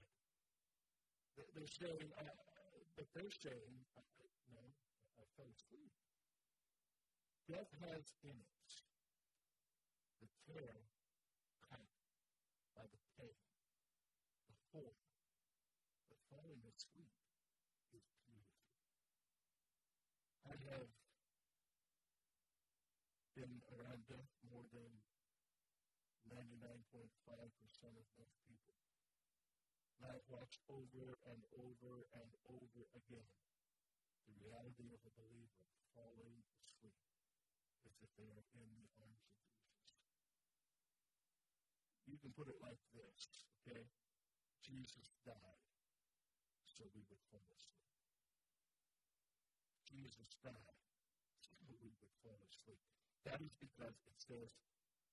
[1.52, 2.33] They're saying, uh,
[2.96, 4.26] but they're saying, I
[5.37, 5.92] fell asleep.
[7.44, 8.72] Death has in it
[10.25, 10.83] the terror
[11.68, 12.09] packed
[12.72, 13.37] by the pain,
[14.49, 14.96] the horror,
[16.09, 17.12] the falling asleep
[17.92, 18.49] is beautiful.
[20.49, 20.88] I have
[23.37, 24.90] been around death more than
[26.33, 27.12] 99.5%
[27.92, 28.75] of most people.
[30.01, 33.29] And I've watched over and over and over again
[34.27, 35.62] the reality of a believer
[35.95, 36.99] falling asleep
[37.87, 39.95] as if they are in the arms of Jesus.
[42.11, 43.87] You can put it like this, okay?
[44.62, 45.67] Jesus died
[46.67, 47.87] so we would fall asleep.
[49.87, 50.83] Jesus died
[51.39, 52.83] so we would fall asleep.
[53.23, 54.55] That is because it says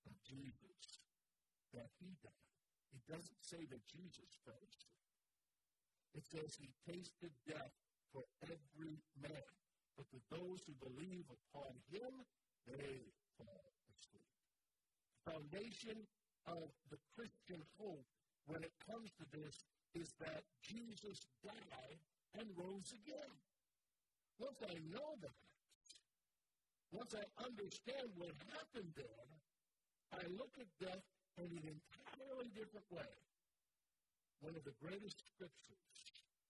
[0.06, 1.02] of Jesus
[1.70, 2.50] that he died.
[2.94, 5.02] It doesn't say that Jesus fell asleep.
[6.14, 7.74] It says he tasted death
[8.14, 9.50] for every man.
[9.98, 12.22] But to those who believe upon him,
[12.70, 13.02] they
[13.34, 14.30] fall asleep.
[15.26, 15.98] The foundation
[16.46, 18.06] of the Christian hope
[18.46, 19.66] when it comes to this
[19.98, 21.98] is that Jesus died
[22.38, 23.34] and rose again.
[24.38, 25.38] Once I know that,
[26.90, 29.30] once I understand what happened there,
[30.14, 31.06] I look at death
[31.38, 33.14] in an entirely different way.
[34.42, 35.98] One of the greatest scriptures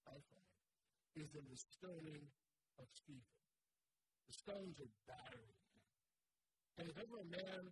[0.09, 0.43] I find
[1.14, 2.27] is in the stoning
[2.79, 3.38] of Stephen.
[4.27, 5.83] The stones are battering him.
[6.79, 7.70] And if ever a man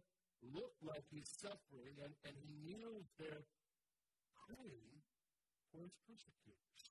[0.55, 3.47] looked like he's suffering and, and he kneels there
[4.47, 4.95] praying
[5.75, 6.83] for his persecutors,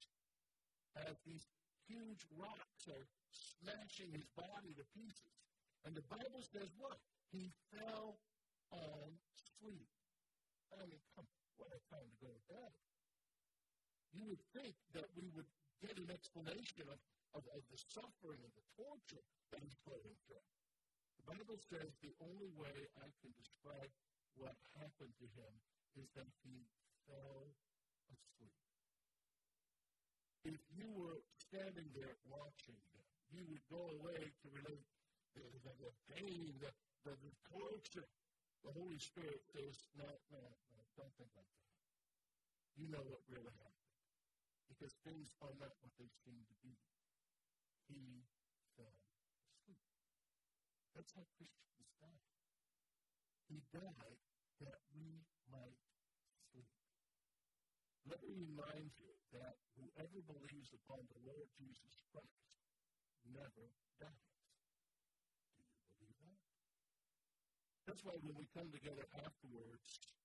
[1.08, 1.48] as these
[1.88, 5.36] huge rocks are smashing his body to pieces.
[5.88, 7.00] And the Bible says what?
[7.32, 8.20] He fell
[8.72, 9.08] on
[9.60, 9.88] sleep.
[10.76, 12.72] I mean, come, what a time to go to bed.
[14.12, 15.48] You would think that we would
[15.82, 17.02] get an explanation of,
[17.34, 20.48] of, of the suffering and the torture that he's going through.
[21.18, 23.90] The Bible says the only way I can describe
[24.38, 25.54] what happened to him
[25.98, 26.66] is that he
[27.10, 27.50] fell
[28.14, 28.58] asleep.
[30.46, 34.86] If you were standing there watching him, you would go away to relate
[35.34, 36.72] the, the, the pain, the,
[37.06, 38.08] the, the torture.
[38.62, 41.74] The Holy Spirit says, no, no, no, don't think like that.
[42.78, 43.81] You know what really happened
[44.72, 46.72] because things are not what they seem to be.
[47.92, 48.24] He
[48.80, 48.96] fell
[49.52, 49.84] asleep.
[50.96, 52.24] That's how Christians die.
[53.52, 54.20] He died
[54.64, 55.76] that we might
[56.48, 56.72] sleep.
[58.08, 62.48] Let me remind you that whoever believes upon the Lord Jesus Christ
[63.28, 63.68] never
[64.00, 64.40] dies.
[65.60, 66.64] Do you believe that?
[67.92, 70.16] That's why when we come together afterwards,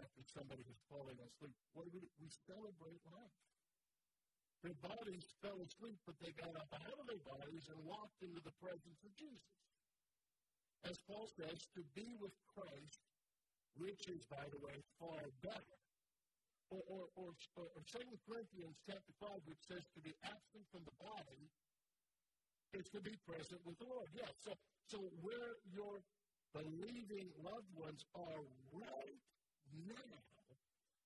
[0.00, 3.49] after somebody has fallen asleep, what do we, we celebrate life.
[4.60, 8.44] Their bodies fell asleep, but they got up out of their bodies and walked into
[8.44, 9.56] the presence of Jesus.
[10.84, 13.00] As Paul says, to be with Christ,
[13.80, 15.78] which is, by the way, far better.
[16.70, 20.96] Or, or, or, or 2 Corinthians chapter 5, which says to be absent from the
[21.02, 21.50] body
[22.72, 24.06] is to be present with the Lord.
[24.14, 24.54] Yes, so,
[24.86, 25.98] so where your
[26.54, 29.22] believing loved ones are right
[29.88, 30.22] now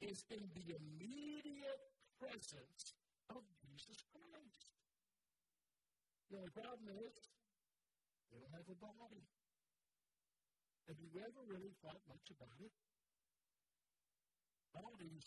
[0.03, 1.81] is in the immediate
[2.21, 2.93] presence
[3.31, 4.65] of Jesus Christ.
[6.29, 7.15] The problem is
[8.29, 9.25] they don't have a body.
[10.91, 12.75] Have you ever really thought much about it?
[14.75, 15.25] Bodies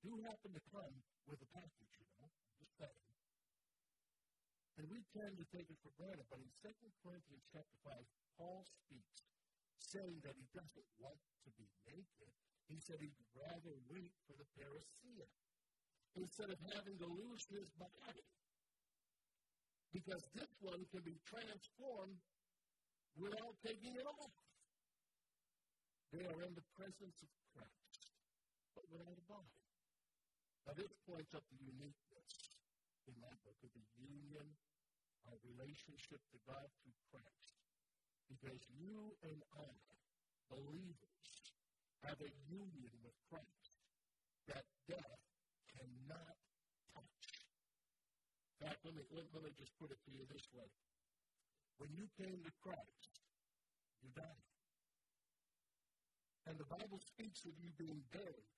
[0.00, 0.94] do happen to come
[1.28, 2.30] with a package, you know.
[2.60, 3.04] Just saying.
[4.78, 6.70] And we tend to take it for granted, but in 2
[7.02, 7.94] Corinthians chapter 5,
[8.38, 9.22] Paul speaks,
[9.78, 12.32] saying that he doesn't want to be naked.
[12.66, 15.28] He said he'd rather wait for the parousia
[16.16, 18.24] instead of having to lose his body.
[19.90, 22.18] Because this one can be transformed
[23.14, 24.34] without taking it off.
[26.10, 28.10] They are in the presence of Christ,
[28.74, 29.58] but without a body.
[30.66, 32.30] Now, this points up the uniqueness
[33.06, 34.46] in that book of the union,
[35.26, 37.54] our relationship to God through Christ.
[38.30, 39.74] Because you and I,
[40.48, 41.22] believers,
[42.02, 43.78] have a union with Christ
[44.48, 45.33] that death
[45.74, 46.36] cannot
[46.94, 47.22] touch.
[48.60, 50.70] In fact, let me, let, let me just put it to you this way.
[51.78, 53.10] When you came to Christ,
[54.00, 54.46] you died.
[56.46, 58.52] And the Bible speaks of you being buried.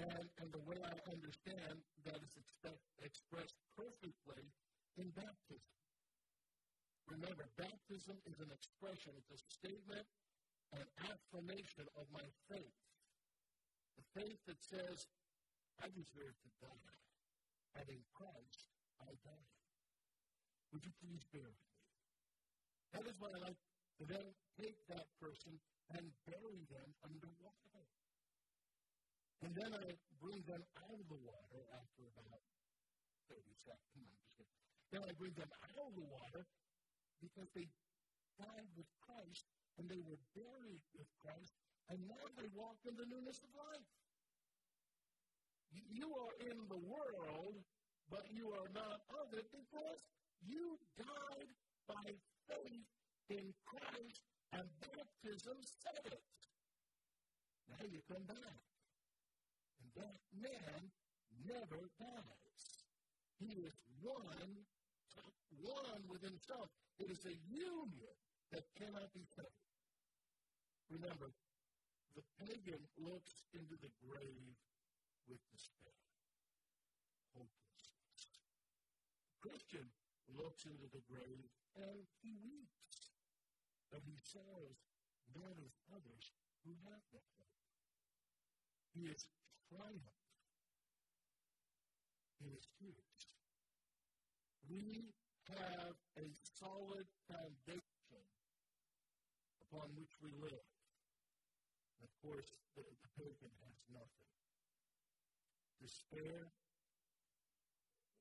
[0.00, 4.48] And, and the way I understand that is expect, expressed perfectly
[4.96, 5.76] in baptism.
[7.12, 10.08] Remember, baptism is an expression, it's a statement,
[10.72, 12.78] an affirmation of my faith.
[14.00, 15.04] The faith that says,
[15.80, 16.98] I deserve to die.
[17.80, 18.68] And in Christ,
[19.00, 19.52] I die.
[20.72, 21.80] Would you please bear with me?
[22.92, 23.60] That is why I like
[24.00, 24.26] to then
[24.60, 25.56] take that person
[25.96, 27.84] and bury them under water.
[29.40, 29.86] And then I
[30.20, 32.44] bring them out of the water after about
[33.32, 34.16] 30 seconds.
[34.92, 36.44] Then I bring them out of the water
[37.24, 37.66] because they
[38.36, 39.48] died with Christ
[39.80, 41.56] and they were buried with Christ,
[41.88, 43.88] and now they walk in the newness of life.
[45.72, 47.56] You are in the world,
[48.10, 50.00] but you are not of it because
[50.44, 51.50] you died
[51.88, 52.04] by
[52.48, 52.88] faith
[53.30, 54.20] in Christ
[54.52, 56.24] and baptism said it.
[57.70, 58.60] Now you come back.
[59.80, 60.80] And that man
[61.48, 62.66] never dies.
[63.40, 64.52] He is one,
[65.60, 66.68] one with himself.
[66.98, 68.16] It is a union
[68.52, 69.62] that cannot be severed.
[70.90, 71.32] Remember,
[72.14, 74.56] the pagan looks into the grave
[75.28, 75.98] with despair,
[77.34, 78.42] hopelessness.
[79.30, 79.86] The Christian
[80.32, 83.14] looks into the grave and he weeps,
[83.90, 84.74] but he says,
[85.34, 86.32] not as others
[86.64, 87.58] who have no hope.
[88.92, 89.24] He is
[89.68, 90.22] triumphed
[92.44, 93.20] in his tears.
[94.68, 95.12] We
[95.48, 96.26] have a
[96.58, 98.24] solid foundation
[99.68, 100.68] upon which we live.
[102.02, 104.31] Of course, the, the pagan has nothing.
[105.82, 106.46] Despair,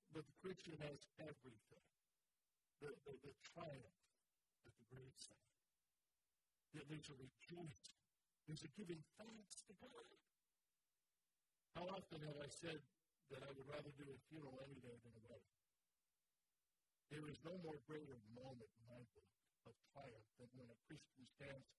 [0.09, 1.85] but the Christian has everything.
[2.81, 4.01] The, the, the triumph
[4.65, 5.45] at the graveside.
[6.73, 8.01] There's a rejoicing.
[8.49, 10.09] There's a giving thanks to God.
[11.77, 12.81] How often have I said
[13.29, 15.57] that I would rather do a funeral any day than a wedding?
[17.13, 19.29] There is no more greater moment in my book
[19.69, 21.69] of triumph than when a Christian stands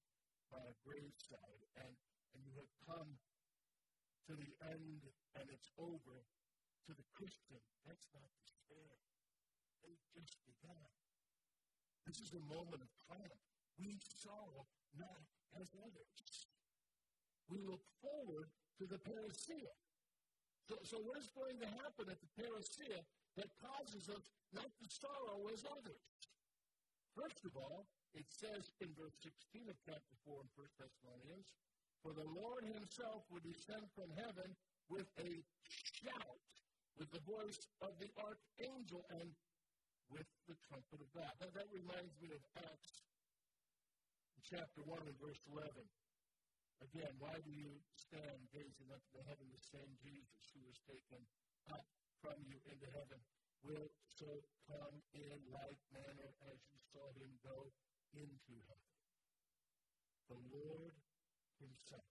[0.55, 1.93] by a graveside and,
[2.37, 3.19] and you have come
[4.29, 5.03] to the end
[5.39, 6.23] and it's over.
[6.91, 8.91] To the Christian, that's not despair.
[9.87, 10.91] They've just begun.
[12.11, 13.47] This is a moment of triumph.
[13.79, 14.67] We sorrow
[14.99, 15.23] not
[15.63, 16.19] as others.
[17.47, 18.51] We look forward
[18.83, 19.71] to the parousia.
[20.67, 22.99] So, so what is going to happen at the parousia
[23.39, 26.03] that causes us not to sorrow as others?
[27.15, 27.87] First of all,
[28.19, 31.49] it says in verse 16 of chapter 4 in 1 Thessalonians,
[32.03, 34.51] For the Lord himself will descend from heaven
[34.91, 35.31] with a
[36.03, 36.43] shout,
[36.99, 39.31] with the voice of the archangel, and
[40.11, 41.31] with the trumpet of God.
[41.39, 43.07] Now, that reminds me of Acts
[44.43, 45.71] chapter 1 and verse 11.
[46.83, 49.47] Again, why do you stand gazing up to heaven?
[49.49, 51.23] The same Jesus who was taken
[51.71, 51.87] up
[52.19, 53.23] from you into heaven
[53.63, 53.89] will
[54.19, 54.29] so
[54.67, 57.71] come in like manner as you saw him go
[58.13, 58.93] into heaven.
[60.27, 60.99] The Lord
[61.63, 62.07] Himself.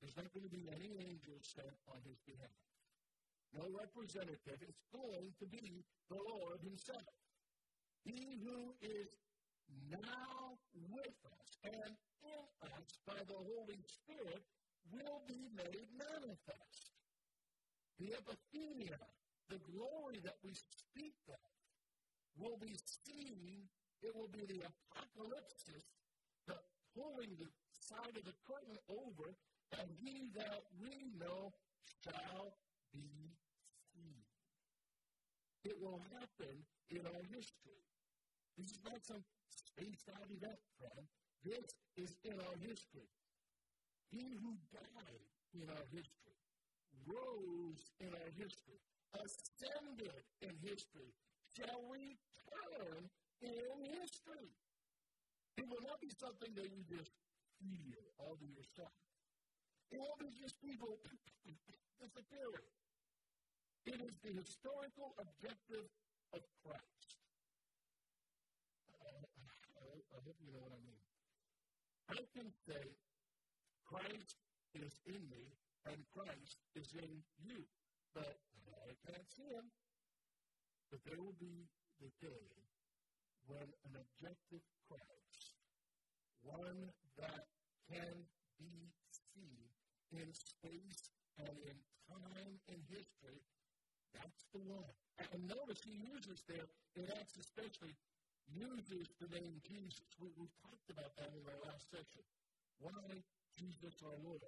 [0.00, 2.58] There's not going to be any angel sent on His behalf.
[3.52, 4.58] No representative.
[4.64, 7.06] It's going to be the Lord Himself.
[8.04, 9.08] He who is
[9.88, 10.56] now
[10.92, 11.92] with us and
[12.24, 14.44] in us by the Holy Spirit
[14.92, 16.92] will be made manifest.
[18.00, 19.00] The epiphania,
[19.48, 21.48] the glory that we speak of,
[22.36, 22.74] will be
[23.06, 23.68] seen
[24.04, 25.64] it will be the apocalypse,
[26.94, 29.34] pulling the side of the curtain over,
[29.78, 31.52] and he that we know
[32.06, 32.54] shall
[32.94, 33.34] be
[33.92, 34.22] seen.
[35.64, 36.54] It will happen
[36.90, 37.82] in our history.
[38.56, 41.04] This is not some spaced out event, friend.
[41.42, 41.68] This
[41.98, 43.10] is in our history.
[44.10, 46.38] He who died in our history,
[47.06, 48.78] rose in our history,
[49.18, 51.10] ascended in history,
[51.58, 53.10] shall return
[53.42, 54.50] in history.
[55.56, 57.10] It will not be something that you just
[57.62, 58.94] feel all to yourself.
[59.92, 60.98] It won't be just people
[62.02, 62.68] disappearing.
[63.86, 65.86] It is the historical objective
[66.32, 67.08] of Christ.
[68.90, 69.26] Uh,
[69.78, 71.04] I hope you know what I mean.
[72.10, 72.84] I can say
[73.84, 74.36] Christ
[74.74, 75.44] is in me
[75.86, 77.62] and Christ is in you,
[78.16, 78.40] but
[78.84, 79.68] I can't see him.
[80.90, 81.68] But there will be
[82.00, 82.46] the day
[83.46, 85.23] when an objective Christ,
[86.44, 87.44] one that
[87.90, 88.14] can
[88.60, 88.72] be
[89.10, 89.64] seen
[90.12, 91.00] in space
[91.40, 91.76] and in
[92.08, 93.40] time in history,
[94.14, 94.94] that's the one.
[95.32, 97.94] And notice he uses there, in Acts especially,
[98.52, 100.06] uses the name Jesus.
[100.20, 102.24] We, we talked about that in our last session.
[102.78, 103.22] Why
[103.58, 104.42] Jesus our Lord?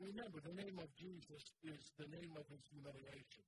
[0.00, 3.44] Remember, the name of Jesus is the name of his humiliation.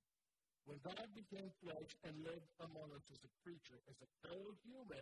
[0.69, 5.01] When God became flesh and lived among us as a creature, as a fellow human,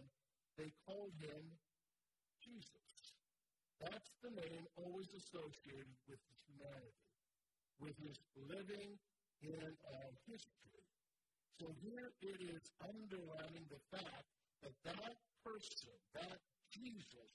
[0.55, 1.43] they called him
[2.47, 2.87] Jesus.
[3.83, 7.03] That's the name always associated with his humanity,
[7.77, 8.17] with his
[8.47, 8.95] living
[9.43, 10.81] in our history.
[11.59, 14.25] So here it is underlining the fact
[14.63, 16.39] that that person, that
[16.73, 17.31] Jesus,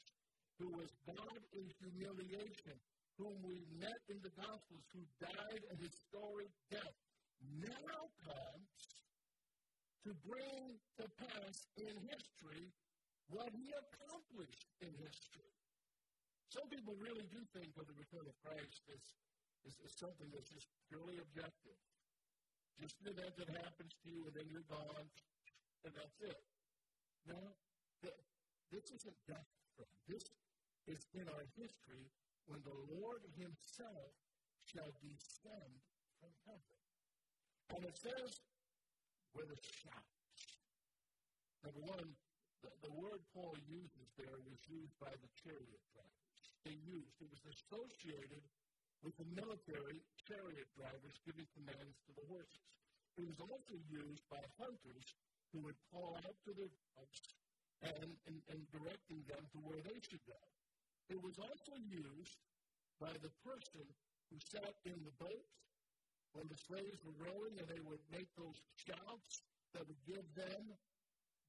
[0.59, 2.77] who was God in humiliation,
[3.19, 6.97] whom we met in the Gospels, who died a historic death,
[7.61, 8.71] now comes
[10.07, 12.67] to bring to pass in history
[13.31, 15.53] what he accomplished in history.
[16.51, 19.03] Some people really do think of the return of Christ as
[19.63, 21.79] is, is something that's just purely objective.
[22.81, 25.07] Just an event that happens to you and then you're gone,
[25.87, 26.41] and that's it.
[27.29, 27.39] No,
[28.73, 29.51] this isn't death.
[30.09, 30.25] This
[30.89, 32.11] is in our history
[32.51, 34.11] when the Lord Himself
[34.67, 35.79] shall descend
[36.19, 36.77] from heaven.
[37.77, 38.43] And it says,
[39.37, 40.09] with a shout.
[41.63, 42.09] Number one,
[42.63, 46.39] the, the word Paul uses there was used by the chariot drivers.
[46.63, 48.43] They used, it was associated
[49.03, 49.99] with the military
[50.31, 52.71] chariot drivers giving commands to the horses.
[53.19, 55.07] It was also used by hunters
[55.51, 57.21] who would call out to their dogs
[57.83, 60.39] and, and, and directing them to where they should go.
[61.11, 62.39] It was also used
[63.03, 63.85] by the person
[64.31, 65.45] who sat in the boat
[66.33, 69.43] when the slaves were rowing and they would make those shouts
[69.75, 70.63] that would give them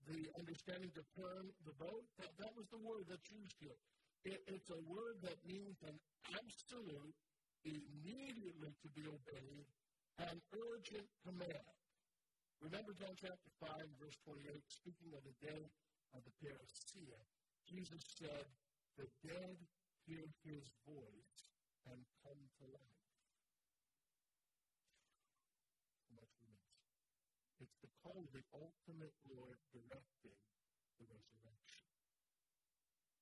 [0.07, 2.03] the understanding to turn the boat.
[2.19, 3.79] That, that was the word that's used here.
[4.23, 5.95] It, it's a word that means an
[6.31, 7.15] absolute,
[7.63, 9.67] immediately to be obeyed,
[10.19, 11.71] an urgent command.
[12.63, 15.63] Remember John chapter 5, verse 28, speaking of the day
[16.15, 17.19] of the parousia,
[17.67, 18.47] Jesus said,
[18.95, 19.59] The dead
[20.07, 21.39] hear his voice
[21.91, 23.02] and come to life.
[28.03, 30.35] The ultimate Lord directing
[30.99, 31.87] the resurrection.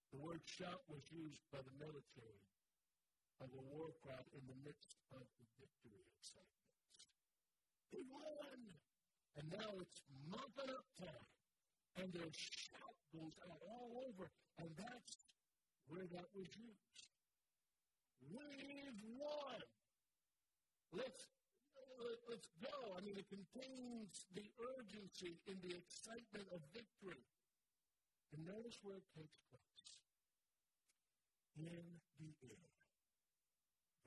[0.09, 2.49] The word shout was used by the military
[3.45, 6.97] of a war crowd in the midst of the victory excitement.
[7.93, 8.59] They won!
[9.37, 11.29] And now it's mopping up time.
[12.01, 14.33] And their shout goes out all over.
[14.57, 15.13] And that's
[15.85, 17.05] where that was used.
[18.33, 19.61] We've won!
[20.89, 21.21] Let's
[22.29, 22.75] let's go.
[22.97, 24.47] I mean, it contains the
[24.77, 27.23] urgency and the excitement of victory.
[28.31, 30.01] And notice where it takes place
[31.59, 31.85] in
[32.17, 32.71] the air.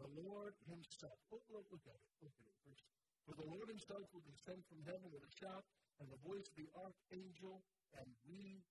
[0.01, 1.19] The Lord Himself.
[1.31, 2.13] Look, look, look at it.
[2.25, 2.57] Look at it.
[2.67, 2.85] First.
[3.29, 5.65] For the Lord Himself will descend from heaven with a shout,
[6.01, 7.63] and the voice of the archangel,
[7.97, 8.65] and we,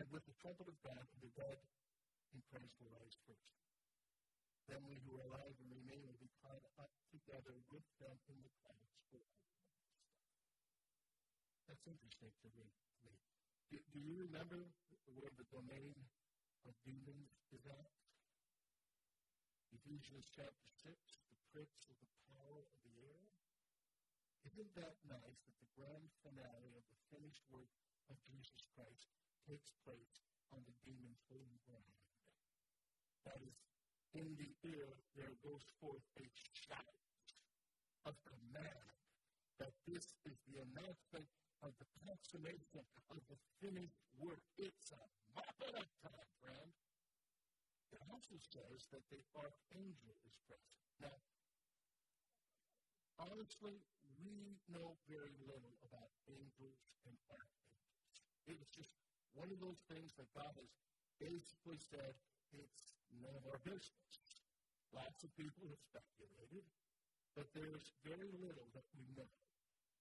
[0.00, 1.60] and with the trumpet of God, the dead
[2.32, 3.69] in Christ will rise first.
[4.70, 8.38] Then we who are alive and remain will be caught up together with them in
[8.38, 9.42] the clouds forever.
[11.66, 12.70] That's interesting to me.
[13.74, 14.70] Do, do you remember
[15.10, 15.98] where the domain
[16.62, 17.90] of demons is at?
[19.74, 23.26] Ephesians chapter 6, the prince of the power of the air.
[24.46, 27.74] Isn't that nice that the grand finale of the finished work
[28.06, 29.10] of Jesus Christ
[29.50, 30.22] takes place
[30.54, 31.98] on the demon's holy ground?
[33.26, 33.69] That is
[34.14, 36.26] in the ear there goes forth a
[36.66, 36.98] shout
[38.06, 38.90] of command
[39.62, 41.28] that this is the announcement
[41.62, 42.82] of the consummation
[43.12, 44.40] of the finished work.
[44.56, 45.02] It's a
[45.36, 46.70] mop it up time, friend.
[47.92, 50.80] It also says that the archangel is present.
[51.04, 51.18] Now,
[53.20, 53.76] honestly,
[54.24, 58.16] we know very little about angels and archangels.
[58.48, 58.90] It was just
[59.36, 60.72] one of those things that God has
[61.20, 62.16] basically said
[62.56, 64.14] it's none of our business.
[64.94, 66.66] Lots of people have speculated,
[67.34, 69.30] but there's very little that we know.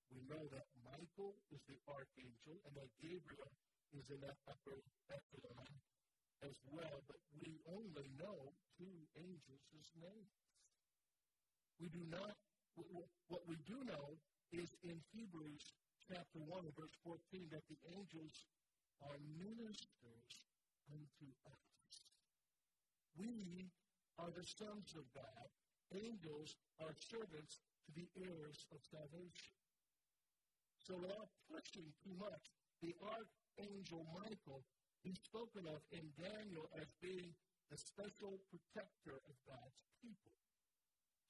[0.09, 3.53] We know that Michael is the archangel and that Gabriel
[3.93, 5.69] is in that upper echelon
[6.41, 10.33] as well, but we only know two angels' names.
[11.77, 12.33] We do not,
[13.29, 14.17] what we do know
[14.51, 15.61] is in Hebrews
[16.09, 17.21] chapter 1 verse 14
[17.53, 18.49] that the angels
[19.05, 20.27] are ministers
[20.89, 21.68] unto us.
[23.17, 23.71] We
[24.19, 25.47] are the sons of God.
[25.95, 26.53] Angels
[26.83, 29.55] are servants to the heirs of salvation.
[30.77, 34.61] So without pushing too much, the archangel Michael
[35.05, 37.33] is spoken of in Daniel as being
[37.71, 40.35] the special protector of God's people.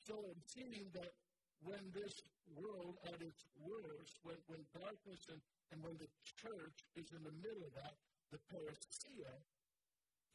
[0.03, 1.13] So in seeing that
[1.61, 2.23] when this
[2.55, 5.41] world at its worst, when, when darkness and,
[5.75, 6.07] and when the
[6.39, 7.95] church is in the middle of that,
[8.31, 9.33] the parousia,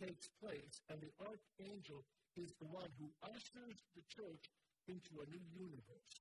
[0.01, 4.45] takes place, and the archangel is the one who ushers the church
[4.91, 6.15] into a new universe.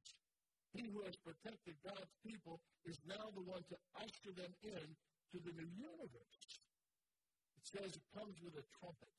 [0.73, 4.85] He who has protected God's people is now the one to usher them in
[5.33, 6.39] to the new universe.
[7.57, 9.13] It says it comes with a trumpet.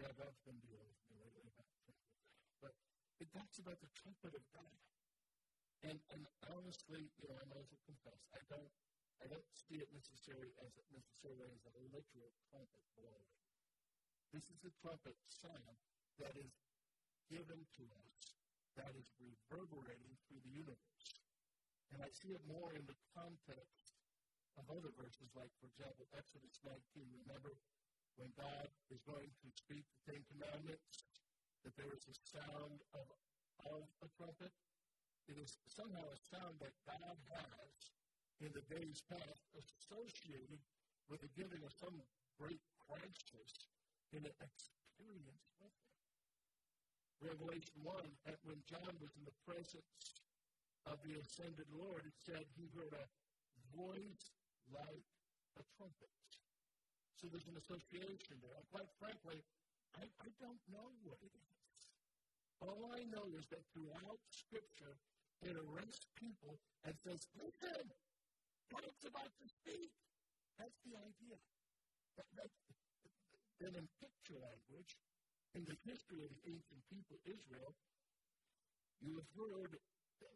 [0.00, 2.08] Yeah, God's been dealing with me lately about trumpet.
[2.64, 2.74] But
[3.20, 4.76] it talks about the trumpet of God.
[5.84, 8.72] And, and honestly, you know, I might as well confess, I don't
[9.22, 13.30] I don't see it necessarily as necessarily as a literal trumpet blowing.
[14.34, 15.78] This is a trumpet sound
[16.18, 16.54] that is
[17.30, 18.16] given to us,
[18.74, 21.06] that is reverberating through the universe.
[21.94, 23.94] And I see it more in the context
[24.58, 27.06] of other verses, like, for example, Exodus 19.
[27.26, 27.54] Remember
[28.18, 31.06] when God is going to speak the Ten Commandments
[31.62, 33.06] that there is a sound of,
[33.70, 34.50] of a trumpet.
[35.30, 37.93] It is somehow a sound that God has
[38.40, 40.58] in the days past associated
[41.06, 41.94] with the giving of some
[42.40, 43.50] great crisis
[44.10, 45.94] in an experience with Him.
[47.22, 47.94] Revelation 1,
[48.44, 49.94] when John was in the presence
[50.84, 53.06] of the ascended Lord, it said he heard a
[53.72, 54.24] voice
[54.68, 55.06] like
[55.56, 56.12] a trumpet.
[57.16, 58.56] So there's an association there.
[58.58, 59.40] And quite frankly,
[59.96, 61.54] I, I don't know what it is.
[62.60, 64.96] All I know is that throughout Scripture,
[65.44, 67.84] it arrests people and says, listen,
[68.72, 69.90] God's about to speak.
[70.58, 71.38] That's the idea.
[72.16, 72.50] That, that,
[73.60, 74.92] then in picture language,
[75.54, 77.74] in the history of the ancient people, Israel,
[79.02, 79.72] you have heard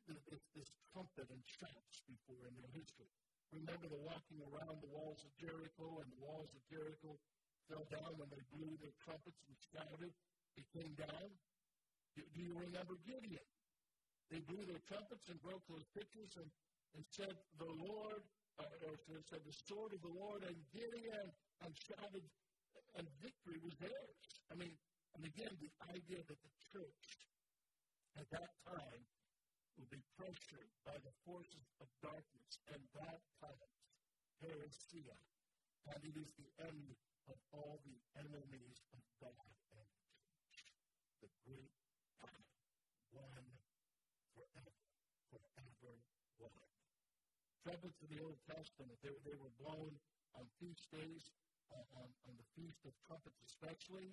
[0.06, 3.08] this, this trumpet and shouts before in their history.
[3.54, 7.16] Remember the walking around the walls of Jericho, and the walls of Jericho
[7.68, 10.12] fell down when they blew their trumpets and shouted.
[10.60, 11.28] It came down.
[12.16, 13.48] Do, do you remember Gideon?
[14.28, 16.48] They blew their trumpets and broke those pitchers and,
[16.96, 18.22] and said, The Lord,
[18.58, 18.96] uh, or
[19.28, 21.28] said, The sword of the Lord, and Gideon,
[21.64, 22.24] and shouted,
[22.96, 24.18] and victory was theirs.
[24.50, 24.74] I mean,
[25.16, 27.04] and again, the idea that the church
[28.16, 29.02] at that time
[29.78, 33.74] will be pressured by the forces of darkness and bad times,
[34.42, 35.18] parousia,
[35.86, 36.94] and it is the end
[37.30, 39.94] of all the enemies of God and the
[40.34, 40.58] church.
[41.22, 41.74] The great
[43.14, 43.46] one
[44.34, 44.74] forever,
[45.30, 45.94] forever
[46.38, 46.68] one.
[47.68, 49.92] Trumpets of the Old Testament, they, they were blown
[50.40, 51.28] on feast days,
[51.68, 54.08] uh, on, on the Feast of Trumpets especially,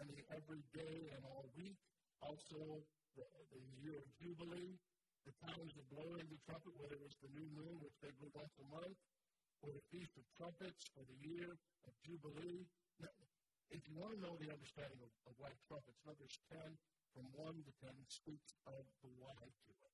[0.00, 1.76] and the every day and all week.
[2.24, 2.80] Also,
[3.12, 4.80] the, the year of Jubilee,
[5.28, 8.32] the times of blowing the trumpet, whether it was the new moon, which they blew
[8.32, 8.96] once a month,
[9.60, 11.52] or the Feast of Trumpets, or the year
[11.84, 12.64] of Jubilee.
[13.04, 13.12] Now,
[13.68, 16.56] if you want to know the understanding of, of white trumpets, Numbers 10,
[17.12, 19.93] from 1 to 10, speaks of the why to it.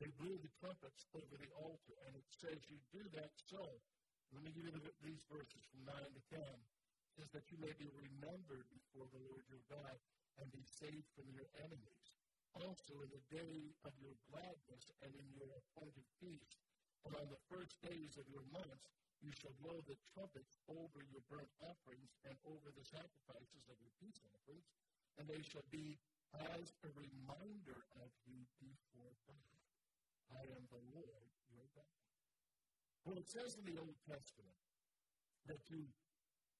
[0.00, 3.62] They blew the trumpets over the altar, and it says you do that so.
[4.32, 6.40] Let me give you the, these verses from 9 to 10.
[6.40, 9.96] It says that you may be remembered before the Lord your God
[10.40, 12.10] and be saved from your enemies
[12.58, 16.58] also in the day of your gladness and in your appointed feast.
[17.06, 18.90] And on the first days of your months,
[19.22, 23.92] you shall blow the trumpets over your burnt offerings and over the sacrifices of your
[24.00, 24.68] peace offerings,
[25.20, 25.96] and they shall be
[26.56, 29.69] as a reminder of you before God.
[30.34, 31.98] I am the Lord your God.
[33.04, 34.58] Well, it says in the Old Testament
[35.48, 35.88] that you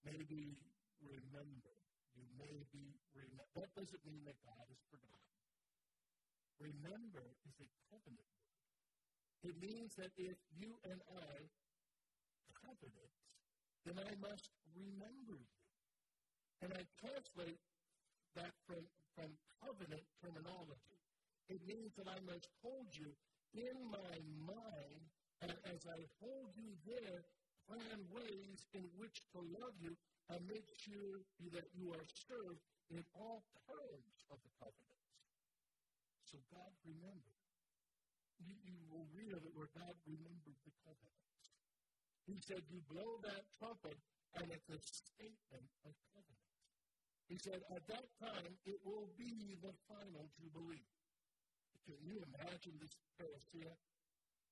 [0.03, 0.57] may be
[1.01, 1.81] remembered.
[2.16, 3.51] You may be remembered.
[3.55, 5.37] That doesn't mean that God is forgotten.
[6.61, 8.61] Remember is a covenant word.
[9.49, 11.49] It means that if you and I
[12.61, 13.12] covenant,
[13.89, 15.59] then I must remember you.
[16.61, 17.61] And I translate
[18.37, 18.85] that from,
[19.16, 19.33] from
[19.64, 21.01] covenant terminology.
[21.49, 23.11] It means that I must hold you
[23.55, 24.14] in my
[24.46, 25.03] mind,
[25.42, 27.24] and as I hold you there,
[27.66, 29.94] plan ways in which to love you
[30.30, 31.22] and make sure
[31.55, 35.03] that you are served in all terms of the covenant.
[36.26, 37.38] So God remembered.
[38.38, 41.20] You, you will read of it where God remembered the covenant.
[42.26, 43.98] He said, You blow that trumpet,
[44.38, 46.46] and it's a statement of covenant.
[47.26, 50.86] He said, At that time, it will be the final Jubilee.
[51.87, 53.72] Can you imagine this parousia?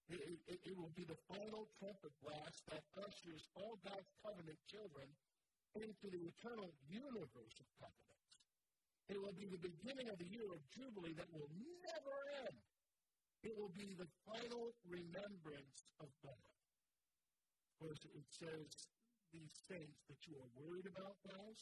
[0.08, 5.04] It, it, it, will be the final trumpet blast that ushers all God's covenant children
[5.76, 8.08] into the eternal universe of covenant.
[9.12, 11.48] It will be the beginning of the year of Jubilee that will
[11.84, 12.16] never
[12.48, 12.60] end.
[13.44, 16.48] It will be the final remembrance of God.
[17.76, 18.68] Of course, it says
[19.32, 21.60] these things that you are worried about, guys.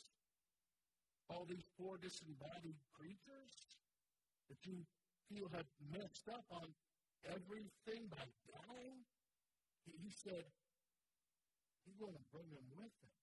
[1.30, 3.54] All these poor disembodied creatures
[4.48, 4.86] that you
[5.28, 6.66] feel have messed up on
[7.26, 9.02] everything by dying.
[9.86, 10.44] He said,
[11.86, 13.14] He's going to bring them with him.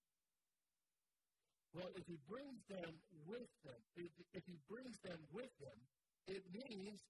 [1.75, 2.95] Well, if he brings them
[3.27, 5.75] with him, if, if he brings them with him,
[6.31, 7.03] it means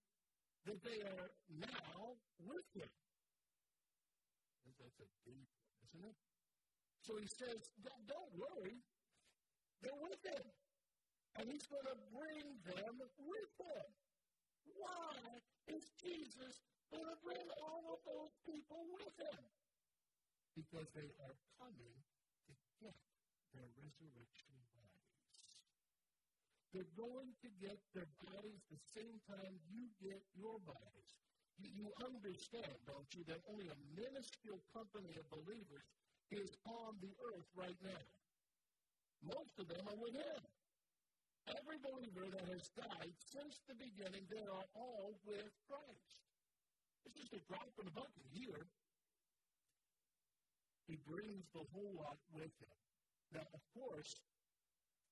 [0.65, 2.89] that they are now with him.
[4.81, 6.17] That's a deep one, isn't it?
[7.05, 8.81] So he says, don't worry,
[9.83, 10.47] they're with him.
[11.37, 13.87] And he's going to bring them with him.
[14.65, 15.15] Why
[15.67, 16.61] is Jesus
[16.91, 19.41] going to bring all of those people with him?
[20.53, 21.97] Because they are coming
[22.47, 22.97] to get
[23.53, 25.09] their resurrection bodies.
[26.73, 31.09] They're going to get their bodies the same time you get your bodies.
[31.61, 35.85] You, you understand, don't you, that only a minuscule company of believers
[36.33, 38.03] is on the earth right now.
[39.21, 40.41] Most of them are with Him.
[41.51, 46.19] Every believer that has died since the beginning, they are all with Christ.
[47.03, 48.67] It's just a drop in the bucket here.
[50.87, 52.77] He brings the whole lot with him.
[53.33, 54.13] Now, of course,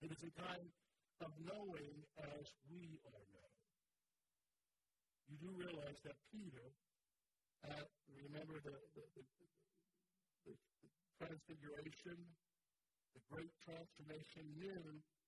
[0.01, 0.67] it is a kind
[1.23, 1.95] of knowing
[2.37, 3.55] as we are known.
[5.31, 6.75] You do realize that Peter,
[7.63, 9.23] uh, remember the, the, the,
[10.47, 10.53] the,
[11.21, 12.17] transfiguration,
[13.13, 14.81] the great transformation, knew,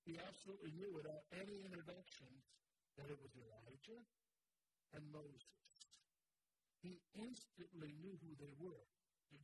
[0.04, 2.44] he absolutely knew without any introductions
[3.00, 4.00] that it was Elijah
[4.92, 5.48] and Moses.
[6.84, 8.84] He instantly knew who they were.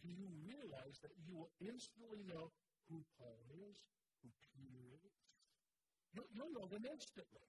[0.05, 2.53] Do you realize that you will instantly know
[2.93, 3.81] who Paul is,
[4.21, 5.17] who Peter is?
[6.13, 7.49] You'll know them instantly.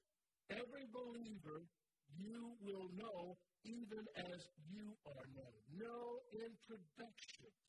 [0.50, 1.68] Every believer
[2.16, 5.60] you will know even as you are known.
[5.76, 7.68] No introductions,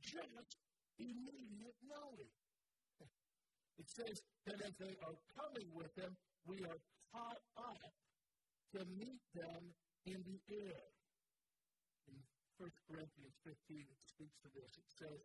[0.00, 0.56] just
[0.98, 2.32] immediate knowing.
[3.78, 6.14] It says that as they are coming with them,
[6.46, 6.78] we are
[7.10, 7.92] caught up
[8.74, 9.62] to meet them
[10.06, 10.84] in the air.
[12.10, 12.16] In
[12.58, 14.70] 1 Corinthians 15, it speaks to this.
[14.78, 15.20] It says,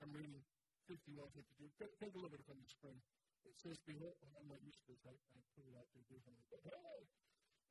[0.00, 0.40] I'm reading
[0.88, 1.68] 51, 52.
[1.78, 3.00] Take, take a look at it from the screen.
[3.44, 5.02] It says, Behold, I'm not used to this.
[5.04, 6.46] I, I put it out there differently.
[6.48, 7.00] But hey,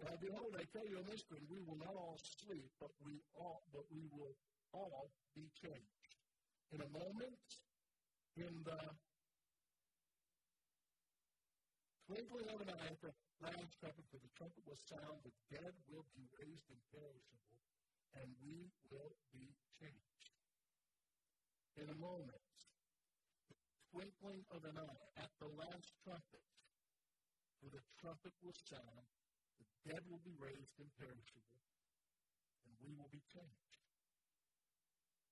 [0.03, 3.63] now behold, I tell you this screen, we will not all sleep, but we all,
[3.71, 4.35] but we will
[4.75, 6.11] all be changed
[6.71, 7.39] in a moment,
[8.35, 8.79] in the
[12.11, 15.71] twinkling of an eye, at the last trumpet, for the trumpet will sound, the dead
[15.87, 17.55] will be raised imperishable,
[18.19, 19.47] and we will be
[19.79, 20.27] changed.
[21.79, 22.51] In a moment,
[23.47, 23.55] the
[23.95, 26.43] twinkling of an eye, at the last trumpet,
[27.63, 29.07] for the trumpet will sound,
[29.55, 31.63] the dead will be raised imperishable,
[32.67, 33.79] and we will be changed.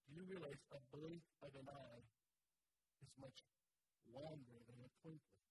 [0.08, 2.08] Do you realize a blink of an eye
[3.04, 3.44] is much
[4.16, 5.49] longer than a twinkling?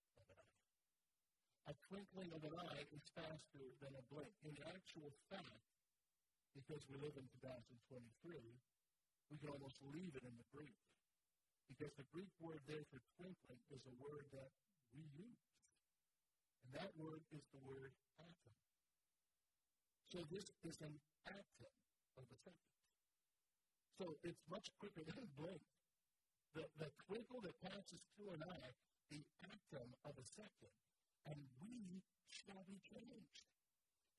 [1.68, 4.32] A twinkling of an eye is faster than a blink.
[4.40, 5.68] In actual fact,
[6.56, 8.08] because we live in 2023,
[9.28, 10.80] we can almost leave it in the Greek.
[11.68, 14.48] Because the Greek word there for twinkling is a word that
[14.96, 15.44] we use.
[16.64, 18.56] And that word is the word atom.
[20.08, 20.96] So this is an
[21.28, 21.74] atom
[22.16, 22.72] of a second.
[24.00, 25.60] So it's much quicker than a blink.
[26.56, 28.72] The, the twinkle that passes through an eye,
[29.12, 30.72] the atom of a second,
[31.26, 33.42] and we shall be changed.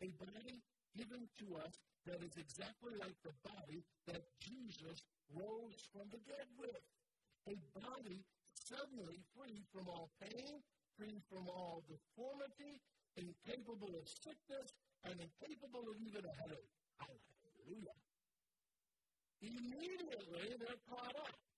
[0.02, 0.60] A body
[0.96, 1.76] given to us
[2.08, 5.00] that is exactly like the body that Jesus
[5.36, 6.82] rose from the dead with.
[7.48, 10.62] A body suddenly free from all pain,
[10.98, 12.82] free from all deformity,
[13.18, 14.70] incapable of sickness,
[15.06, 16.72] and incapable of even a headache.
[17.00, 17.98] Hallelujah.
[19.42, 21.49] Immediately they're caught up.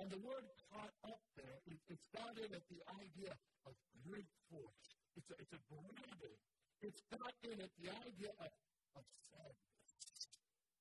[0.00, 3.32] And the word caught up there, it, it's got in it the idea
[3.68, 3.72] of
[4.08, 4.88] great force.
[5.16, 6.38] It's a, it's a grabbing.
[6.80, 8.50] It's got in it the idea of,
[8.96, 9.86] of sadness.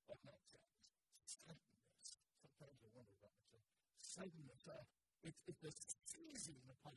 [0.07, 0.95] Well, not sadness,
[1.27, 2.07] sadness.
[2.39, 3.67] Sometimes I wonder about myself.
[3.99, 4.63] Sadness.
[4.65, 4.85] Uh,
[5.27, 5.73] it's, it's the
[6.07, 6.95] seizing upon.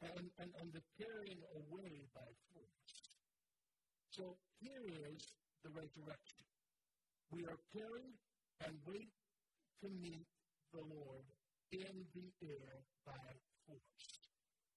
[0.00, 2.94] And, and, and the carrying away by force.
[4.10, 5.22] So here is
[5.62, 6.42] the resurrection.
[7.30, 8.16] We are carried
[8.64, 9.10] and wait
[9.82, 10.26] to meet
[10.72, 11.24] the Lord
[11.72, 13.28] in the air by
[13.66, 14.08] force.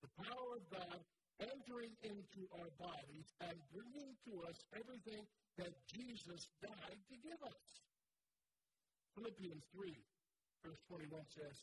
[0.02, 1.00] The power of God
[1.40, 5.26] entering into our bodies and bringing to us everything
[5.58, 7.66] that Jesus died to give us.
[9.18, 9.92] Philippians 3,
[10.64, 11.58] verse 21 says,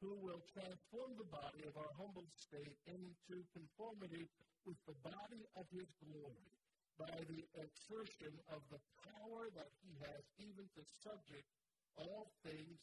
[0.00, 4.30] Who will transform the body of our humble state into conformity
[4.64, 6.48] with the body of his glory
[6.96, 11.48] by the exertion of the power that he has even to subject
[11.96, 12.80] all things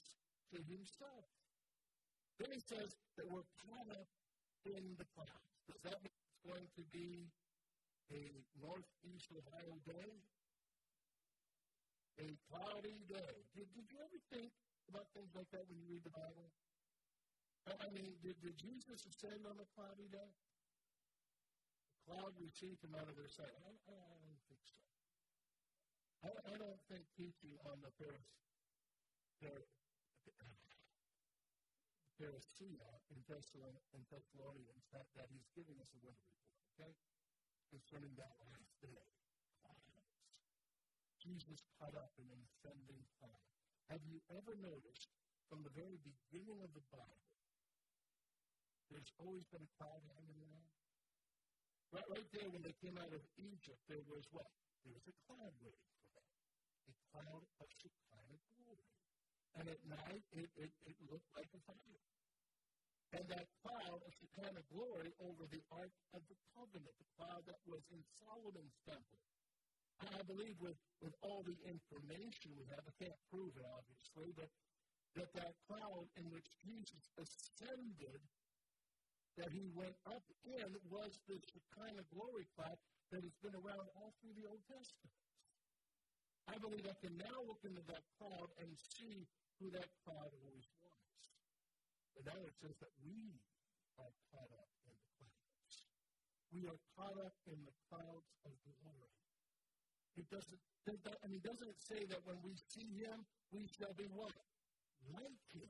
[0.47, 0.63] Mm-hmm.
[0.63, 1.27] to himself.
[2.39, 4.07] Then he says that we're caught up
[4.63, 5.51] in the clouds.
[5.67, 7.27] Does that mean it's going to be
[8.13, 8.23] a
[8.61, 10.11] northeast Ohio day?
[12.23, 13.35] A cloudy day.
[13.53, 14.53] Did, did you ever think
[14.87, 16.47] about things like that when you read the Bible?
[17.67, 20.31] I mean, did, did Jesus ascend on a cloudy day?
[22.07, 23.51] cloud received him out of their sight.
[23.51, 24.79] I, I, I don't think so.
[26.23, 28.23] I, I don't think teaching on the Paris,
[32.17, 36.93] Parousia in Thessalonians that, that he's giving us a weather report, okay?
[37.69, 39.05] Concerning that last day.
[39.61, 40.09] Clouds.
[41.21, 43.45] Jesus caught up in an ascending cloud.
[43.93, 45.13] Have you ever noticed
[45.45, 47.29] from the very beginning of the Bible,
[48.89, 50.73] there's always been a cloud hanging around?
[51.93, 54.49] Right, right there when they came out of Egypt, there was what?
[54.83, 56.27] There was a cloud waiting for them.
[56.89, 58.96] A cloud of Shekinah glory.
[59.55, 62.03] And at night, it, it, it looked like a fire.
[63.15, 67.09] And that cloud is the kind of glory over the Ark of the Covenant, the
[67.15, 69.21] cloud that was in Solomon's temple.
[70.13, 74.49] I believe with, with all the information we have, I can't prove it obviously, but
[75.17, 78.21] that that cloud in which Jesus ascended,
[79.41, 81.17] that he went up in, was
[81.73, 82.77] kind of glory cloud
[83.09, 85.26] that has been around all through the Old Testament.
[86.47, 89.27] I believe I can now look into that cloud and see
[89.59, 91.19] who that cloud always was.
[92.15, 93.37] But now it says that we
[93.99, 95.75] are caught up in the clouds.
[96.55, 99.17] We are caught up in the clouds of glory.
[100.17, 100.61] It doesn't,
[101.21, 103.21] I mean, doesn't it say that when we see him,
[103.53, 104.33] we shall be what?
[105.13, 105.69] Like him.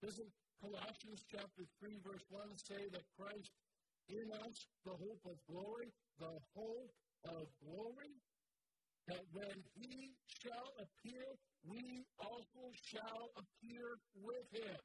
[0.00, 3.52] Doesn't Colossians chapter 3, verse 1 say that Christ
[4.08, 6.94] in us, the hope of glory, the hope
[7.28, 8.14] of glory?
[9.08, 11.26] That when he shall appear,
[11.68, 14.78] we also shall appear with him.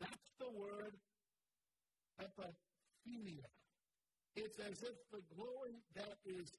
[0.00, 0.94] That's the word
[2.20, 3.48] epiphania.
[4.36, 6.52] It's as if the glory that is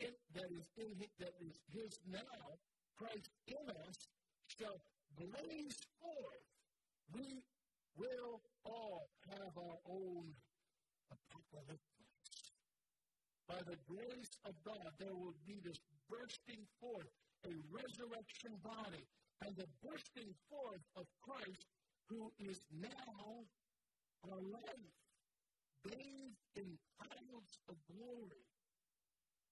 [0.00, 2.58] in, that is in that is his now,
[2.96, 3.96] Christ in us,
[4.46, 4.80] shall
[5.16, 6.46] blaze forth.
[7.14, 7.42] We
[7.96, 10.34] will all have our own.
[13.48, 17.08] By the grace of God, there will be this bursting forth,
[17.44, 19.04] a resurrection body,
[19.44, 21.68] and the bursting forth of Christ,
[22.08, 23.44] who is now
[24.24, 24.92] our life,
[25.84, 28.44] bathed in clouds of glory.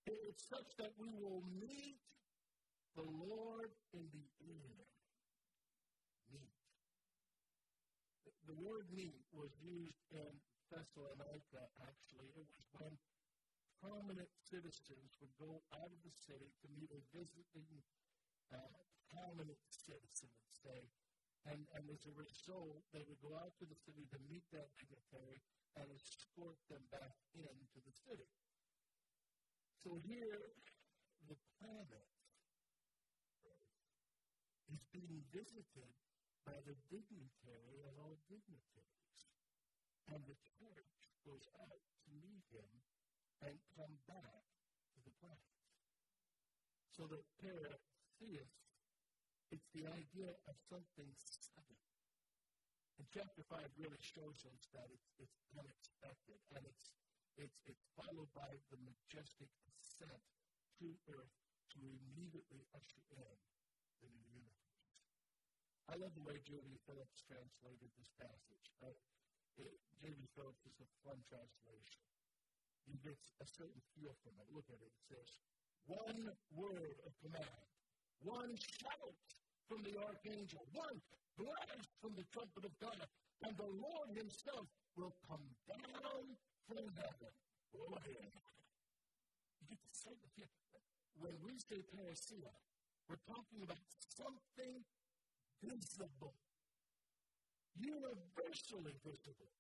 [0.06, 2.00] It's such that we will meet
[2.96, 4.84] the Lord in the air.
[6.32, 6.56] Meet.
[8.48, 10.32] The word meet was used in
[10.72, 12.32] Thessalonica, actually.
[12.36, 12.96] It was when
[13.82, 17.66] prominent citizens would go out of the city to meet a visiting
[18.54, 18.78] uh,
[19.10, 20.86] prominent citizen, let's say.
[21.50, 24.70] And, and as a result, they would go out to the city to meet that
[24.78, 25.42] dignitary
[25.74, 28.30] and escort them back into the city.
[29.82, 30.54] So here,
[31.26, 32.06] the planet
[34.70, 35.90] is being visited
[36.46, 39.18] by the dignitary of all dignitaries.
[40.14, 40.94] And the church
[41.26, 42.70] goes out to meet him
[43.46, 44.42] and come back
[44.94, 45.52] to the planet.
[46.94, 48.46] So the parousia,
[49.50, 51.80] it's the idea of something sudden.
[53.00, 56.86] And chapter 5 really shows us that it's, it's unexpected and it's,
[57.40, 59.48] it's, it's followed by the majestic
[59.80, 60.22] sent
[60.78, 61.36] to earth
[61.72, 63.00] to immediately usher
[64.04, 64.62] in the new universe.
[65.88, 66.78] I love the way J.B.
[66.84, 68.66] Phillips translated this passage.
[68.84, 68.92] Uh,
[69.98, 70.20] J.B.
[70.36, 72.11] Phillips is a fun translation.
[72.86, 74.48] He gets a certain feel from it.
[74.50, 74.90] Look at it.
[74.90, 75.28] It says,
[75.86, 77.66] one word of command,
[78.22, 79.16] one shout
[79.68, 81.00] from the archangel, one
[81.38, 82.98] blast from the trumpet of God,
[83.42, 84.66] and the Lord himself
[84.96, 86.24] will come down
[86.68, 87.34] from heaven.
[87.74, 90.50] Oh, you get the same idea.
[91.18, 92.52] When we say parousia,
[93.08, 93.80] we're talking about
[94.12, 94.84] something
[95.62, 96.34] visible,
[97.78, 99.50] universally visible.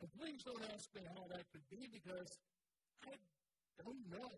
[0.00, 2.30] And please don't ask me how that could be because
[3.06, 3.14] I
[3.82, 4.30] don't know.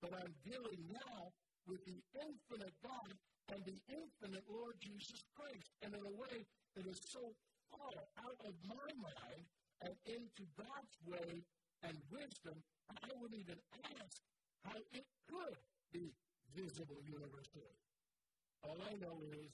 [0.00, 1.30] But I'm dealing now
[1.66, 3.10] with the infinite God
[3.54, 5.70] and the infinite Lord Jesus Christ.
[5.82, 7.22] And in a way that is so
[7.70, 9.44] far out of my mind
[9.82, 11.42] and into God's way
[11.82, 12.58] and wisdom
[13.00, 13.58] I wouldn't even
[13.98, 14.20] ask
[14.64, 15.58] how it could
[15.92, 16.12] be
[16.54, 17.76] visible universally.
[18.64, 19.52] All I know is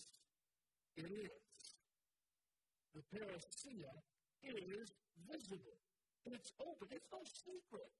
[0.97, 1.43] it is.
[2.95, 3.95] The parousia
[4.45, 4.89] is
[5.27, 5.79] visible.
[6.29, 6.89] It's open.
[6.93, 7.91] It's no secret.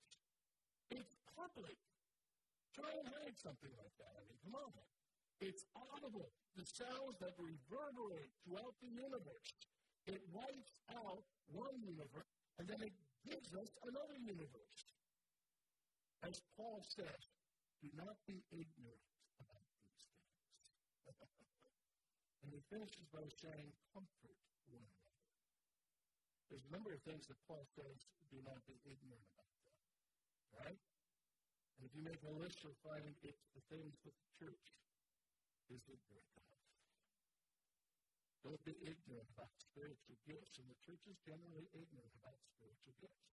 [0.91, 1.79] It's public.
[2.75, 4.13] Try and hide something like that.
[4.15, 4.73] I mean, come on.
[5.41, 6.31] It's audible.
[6.59, 9.49] The sounds that reverberate throughout the universe.
[10.09, 11.23] It wipes out
[11.53, 14.79] one universe, and then it gives us another universe.
[16.27, 17.23] As Paul says,
[17.79, 19.05] do not be ignorant
[19.39, 20.35] about these things.
[22.43, 24.35] and he finishes by saying, comfort
[24.75, 24.98] one.
[26.49, 29.73] There's a number of things that Paul says, do not be ignorant about them.
[30.65, 30.81] Right?
[31.79, 34.65] And if you make a list, you'll find it's the things that the church
[35.69, 36.49] is ignorant of.
[38.49, 43.29] Don't be ignorant about spiritual gifts, and the church is generally ignorant about spiritual gifts.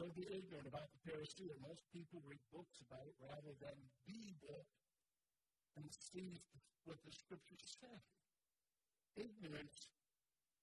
[0.00, 1.52] Don't be ignorant about the parousia.
[1.60, 3.76] Most people read books about it rather than
[4.08, 4.68] be book
[5.76, 6.40] and see
[6.84, 8.00] what the scriptures say.
[9.16, 9.88] Ignorance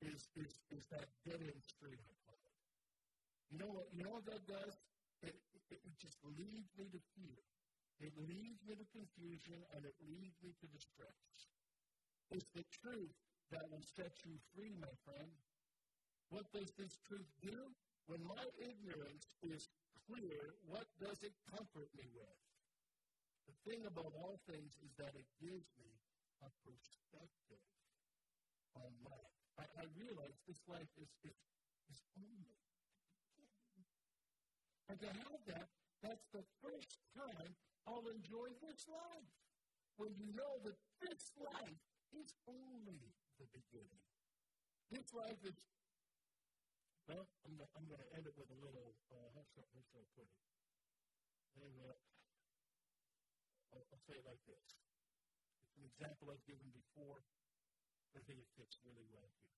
[0.01, 2.57] is, is, is that dead end street, I call it.
[3.53, 4.75] You know what, you know what that does?
[5.21, 5.37] It,
[5.69, 7.39] it, it just leads me to fear.
[8.01, 11.53] It leads me to confusion and it leads me to distress.
[12.33, 13.13] It's the truth
[13.53, 15.29] that will set you free, my friend.
[16.33, 17.53] What does this truth do?
[18.09, 19.69] When my ignorance is
[20.09, 22.39] clear, what does it comfort me with?
[23.47, 25.93] The thing above all things is that it gives me
[26.41, 27.63] a perspective
[28.75, 29.32] on life.
[29.59, 31.37] I, I realize this life is, is,
[31.91, 32.53] is only
[34.93, 35.67] and to have that,
[36.05, 37.49] that's the first time
[37.89, 39.31] I'll enjoy this life.
[39.97, 41.81] When you know that this life
[42.13, 43.01] is only
[43.41, 44.05] the beginning.
[44.93, 45.57] This life is,
[47.09, 50.01] well, I'm, I'm going to end it with a little, uh, how, should, how should
[50.01, 50.37] I put it?
[51.57, 51.97] And, uh,
[53.73, 54.77] I'll, I'll say it like this.
[55.65, 57.17] It's an example I've given before,
[58.15, 59.57] I think it fits really well here.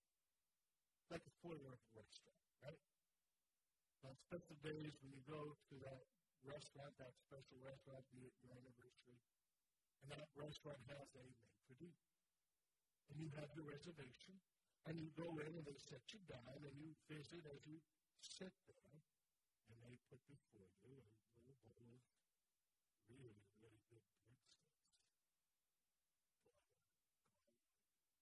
[1.11, 2.81] Like a a restaurant, right?
[4.03, 6.03] On special days when you go to that
[6.45, 9.19] restaurant, that special restaurant, be it your anniversary,
[10.01, 11.91] and that restaurant has a for you.
[13.09, 14.39] And you have your reservation,
[14.85, 17.77] and you go in and they set you down, and you visit as you
[18.21, 18.97] sit there,
[19.69, 24.65] and they put before you a little bowl of really, really good breadsticks.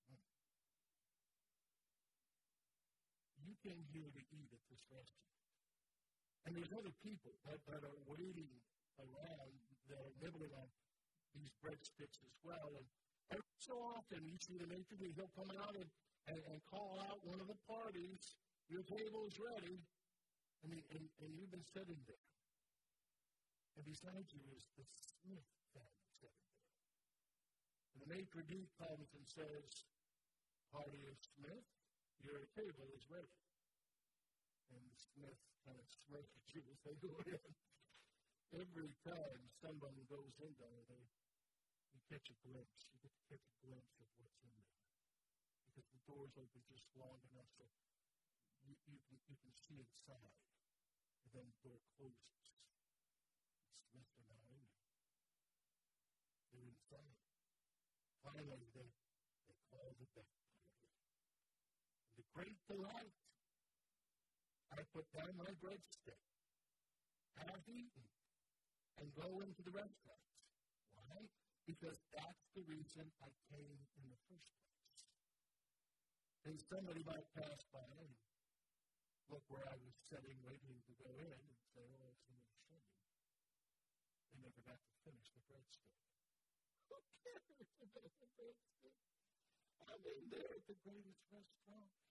[0.10, 0.16] Mm.
[3.46, 5.40] You came here to eat at this restaurant.
[6.44, 8.52] And there's other people that, that are waiting
[9.00, 9.52] around
[9.88, 10.68] that are nibbling on
[11.32, 12.76] these breadsticks as well.
[12.76, 12.86] And
[13.32, 15.88] every so often, you see the maitre d', he'll come out and,
[16.28, 18.36] and, and call out one of the parties,
[18.68, 19.80] your table is ready,
[20.64, 22.30] and, he, and, and you've been sitting there.
[23.80, 26.68] And beside you is the Smith family sitting there.
[27.96, 29.88] And the maitre d' comes and says,
[30.76, 31.68] Party of Smith,
[32.20, 33.32] your table is ready.
[34.72, 37.44] And Smith kind of smirk at you as they go in.
[38.54, 41.04] Every time someone goes in there, they
[41.94, 42.90] you catch a glimpse.
[42.90, 44.78] You get to catch a glimpse of what's in there.
[45.70, 47.66] Because the doors open just long enough so
[48.66, 50.38] you, you, can, you can see inside.
[51.26, 52.42] And then the door closes.
[53.90, 54.90] Smith are not in there.
[56.54, 57.18] They're inside.
[58.26, 58.90] Finally, they,
[59.50, 60.90] they call the death party.
[62.10, 63.18] And the great delight
[64.74, 66.18] I put down my breadstick,
[67.38, 68.10] have eaten,
[68.98, 70.26] and go into the restaurant.
[70.98, 71.30] Why?
[71.70, 75.06] Because that's the reason I came in the first place.
[76.50, 78.18] And somebody might pass by and
[79.30, 82.90] look where I was sitting, waiting to go in, and say, oh, in the shame.
[84.34, 86.02] They never got to finish the breadstick.
[86.90, 88.98] Who cares about the breadstick?
[89.86, 92.03] I'm in there at the greatest restaurant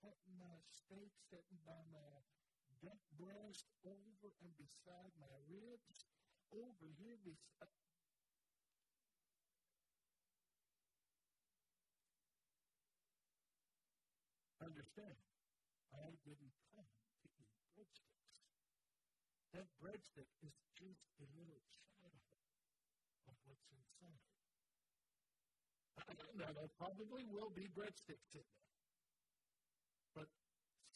[0.00, 2.24] cutting my steak, sitting by my
[2.80, 6.08] deck breast, over and beside my ribs,
[6.56, 7.68] over here beside.
[14.60, 15.20] Uh, understand,
[15.92, 18.40] I didn't come to eat breadsticks.
[19.52, 21.60] That breadstick is just a little
[22.00, 22.24] shadow
[23.28, 24.24] of what's inside.
[26.40, 28.69] Now, there probably will be breadsticks in there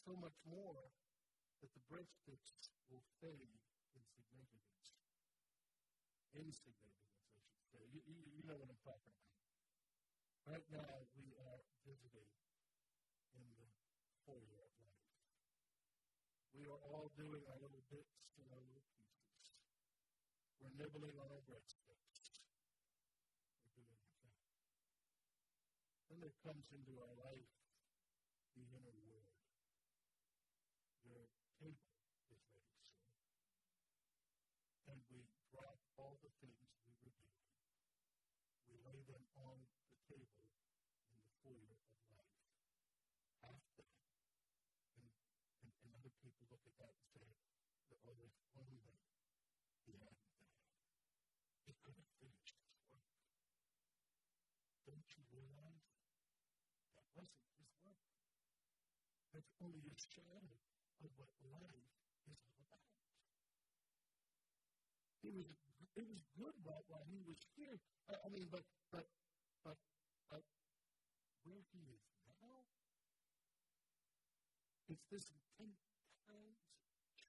[0.05, 0.85] so much more
[1.57, 3.57] that the breadsticks will fade
[3.97, 5.01] in significance.
[6.37, 7.81] Insignificance, I should say.
[7.89, 9.33] You, you, you know what I'm talking about.
[10.45, 11.57] Right now, we are
[11.89, 12.29] visiting
[13.33, 13.65] in the
[14.29, 15.09] foyer of life.
[16.53, 19.57] We are all doing our little bits and our little pieces.
[20.61, 22.45] We're nibbling on our breadsticks.
[23.57, 24.29] We're doing the.
[26.13, 27.49] Then there comes into our life
[28.53, 29.25] the inner world
[31.05, 31.29] your
[31.61, 31.93] table
[32.33, 32.89] is ready, sir.
[34.89, 35.21] And we
[35.53, 37.37] drop all the things we were doing.
[38.65, 39.61] We lay them on
[39.93, 40.49] the table
[41.13, 42.41] in the foyer of life.
[43.45, 44.01] Half done.
[44.97, 45.05] And,
[45.61, 47.29] and, and other people look at that and
[47.85, 48.97] say, oh, there's one thing
[49.85, 50.57] he hadn't done.
[51.69, 53.13] He could have finished his work.
[54.89, 55.85] Don't you realize
[56.97, 58.01] that wasn't his work?
[59.45, 60.57] That's only a shadow
[61.05, 61.85] of what life
[62.25, 62.81] is all about.
[65.21, 65.45] It was
[65.95, 67.77] it was good while, while he was here.
[68.09, 69.05] I, I mean, but but
[69.63, 69.77] but
[70.29, 70.41] but
[71.45, 72.01] where he is
[72.41, 72.65] now,
[74.89, 75.69] it's this ten
[76.25, 76.65] times,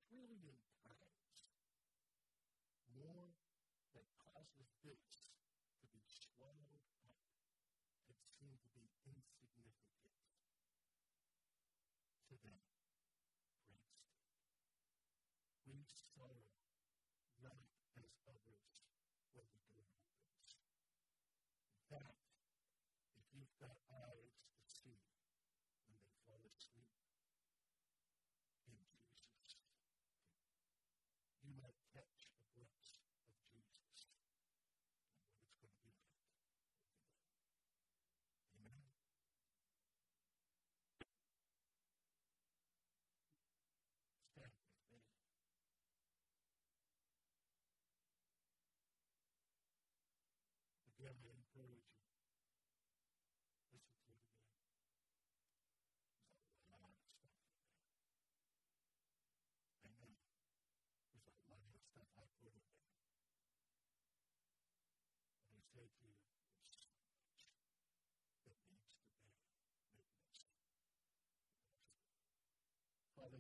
[0.09, 1.53] trillion times
[2.97, 3.29] more
[3.93, 5.37] that causes this
[5.81, 7.21] to be swallowed up
[8.09, 9.77] and seem to be insignificant
[12.29, 12.59] to them
[15.67, 16.47] we sorrow
[17.43, 17.59] not
[17.99, 18.67] as others
[19.35, 20.57] when the door opens.
[21.75, 22.23] In fact,
[23.19, 24.39] if you've got eyes
[24.85, 24.91] to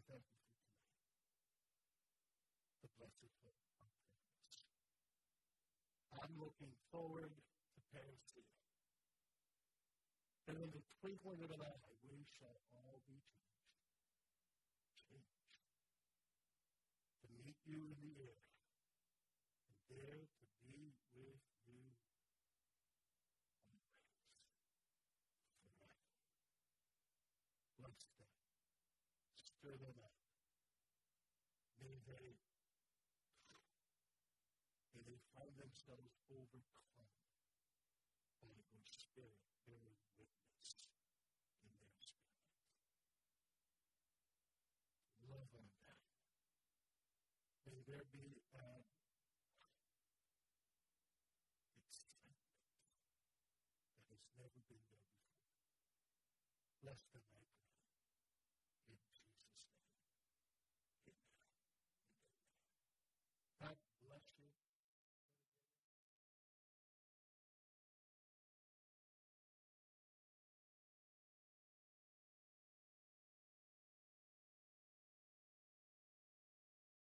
[0.04, 0.92] thank you for tonight.
[2.84, 4.56] The blessed hope of purpose.
[6.12, 8.44] I'm looking forward to Parousia.
[10.48, 13.74] And in the twinkling of an eye, we shall all be changed.
[14.94, 15.42] Changed.
[17.22, 18.38] To meet you in the air
[19.66, 21.82] and there to be with you
[23.66, 23.90] always.
[25.58, 25.90] Forever.
[27.80, 28.30] Bless them.
[29.34, 30.14] Stir them up.
[31.82, 32.38] May they,
[34.94, 35.54] may they find
[35.86, 37.06] themselves overcome
[38.42, 40.90] by your Spirit bearing witness
[41.62, 42.42] in their spirit.
[45.30, 46.02] Love on them.
[47.70, 48.95] May there be a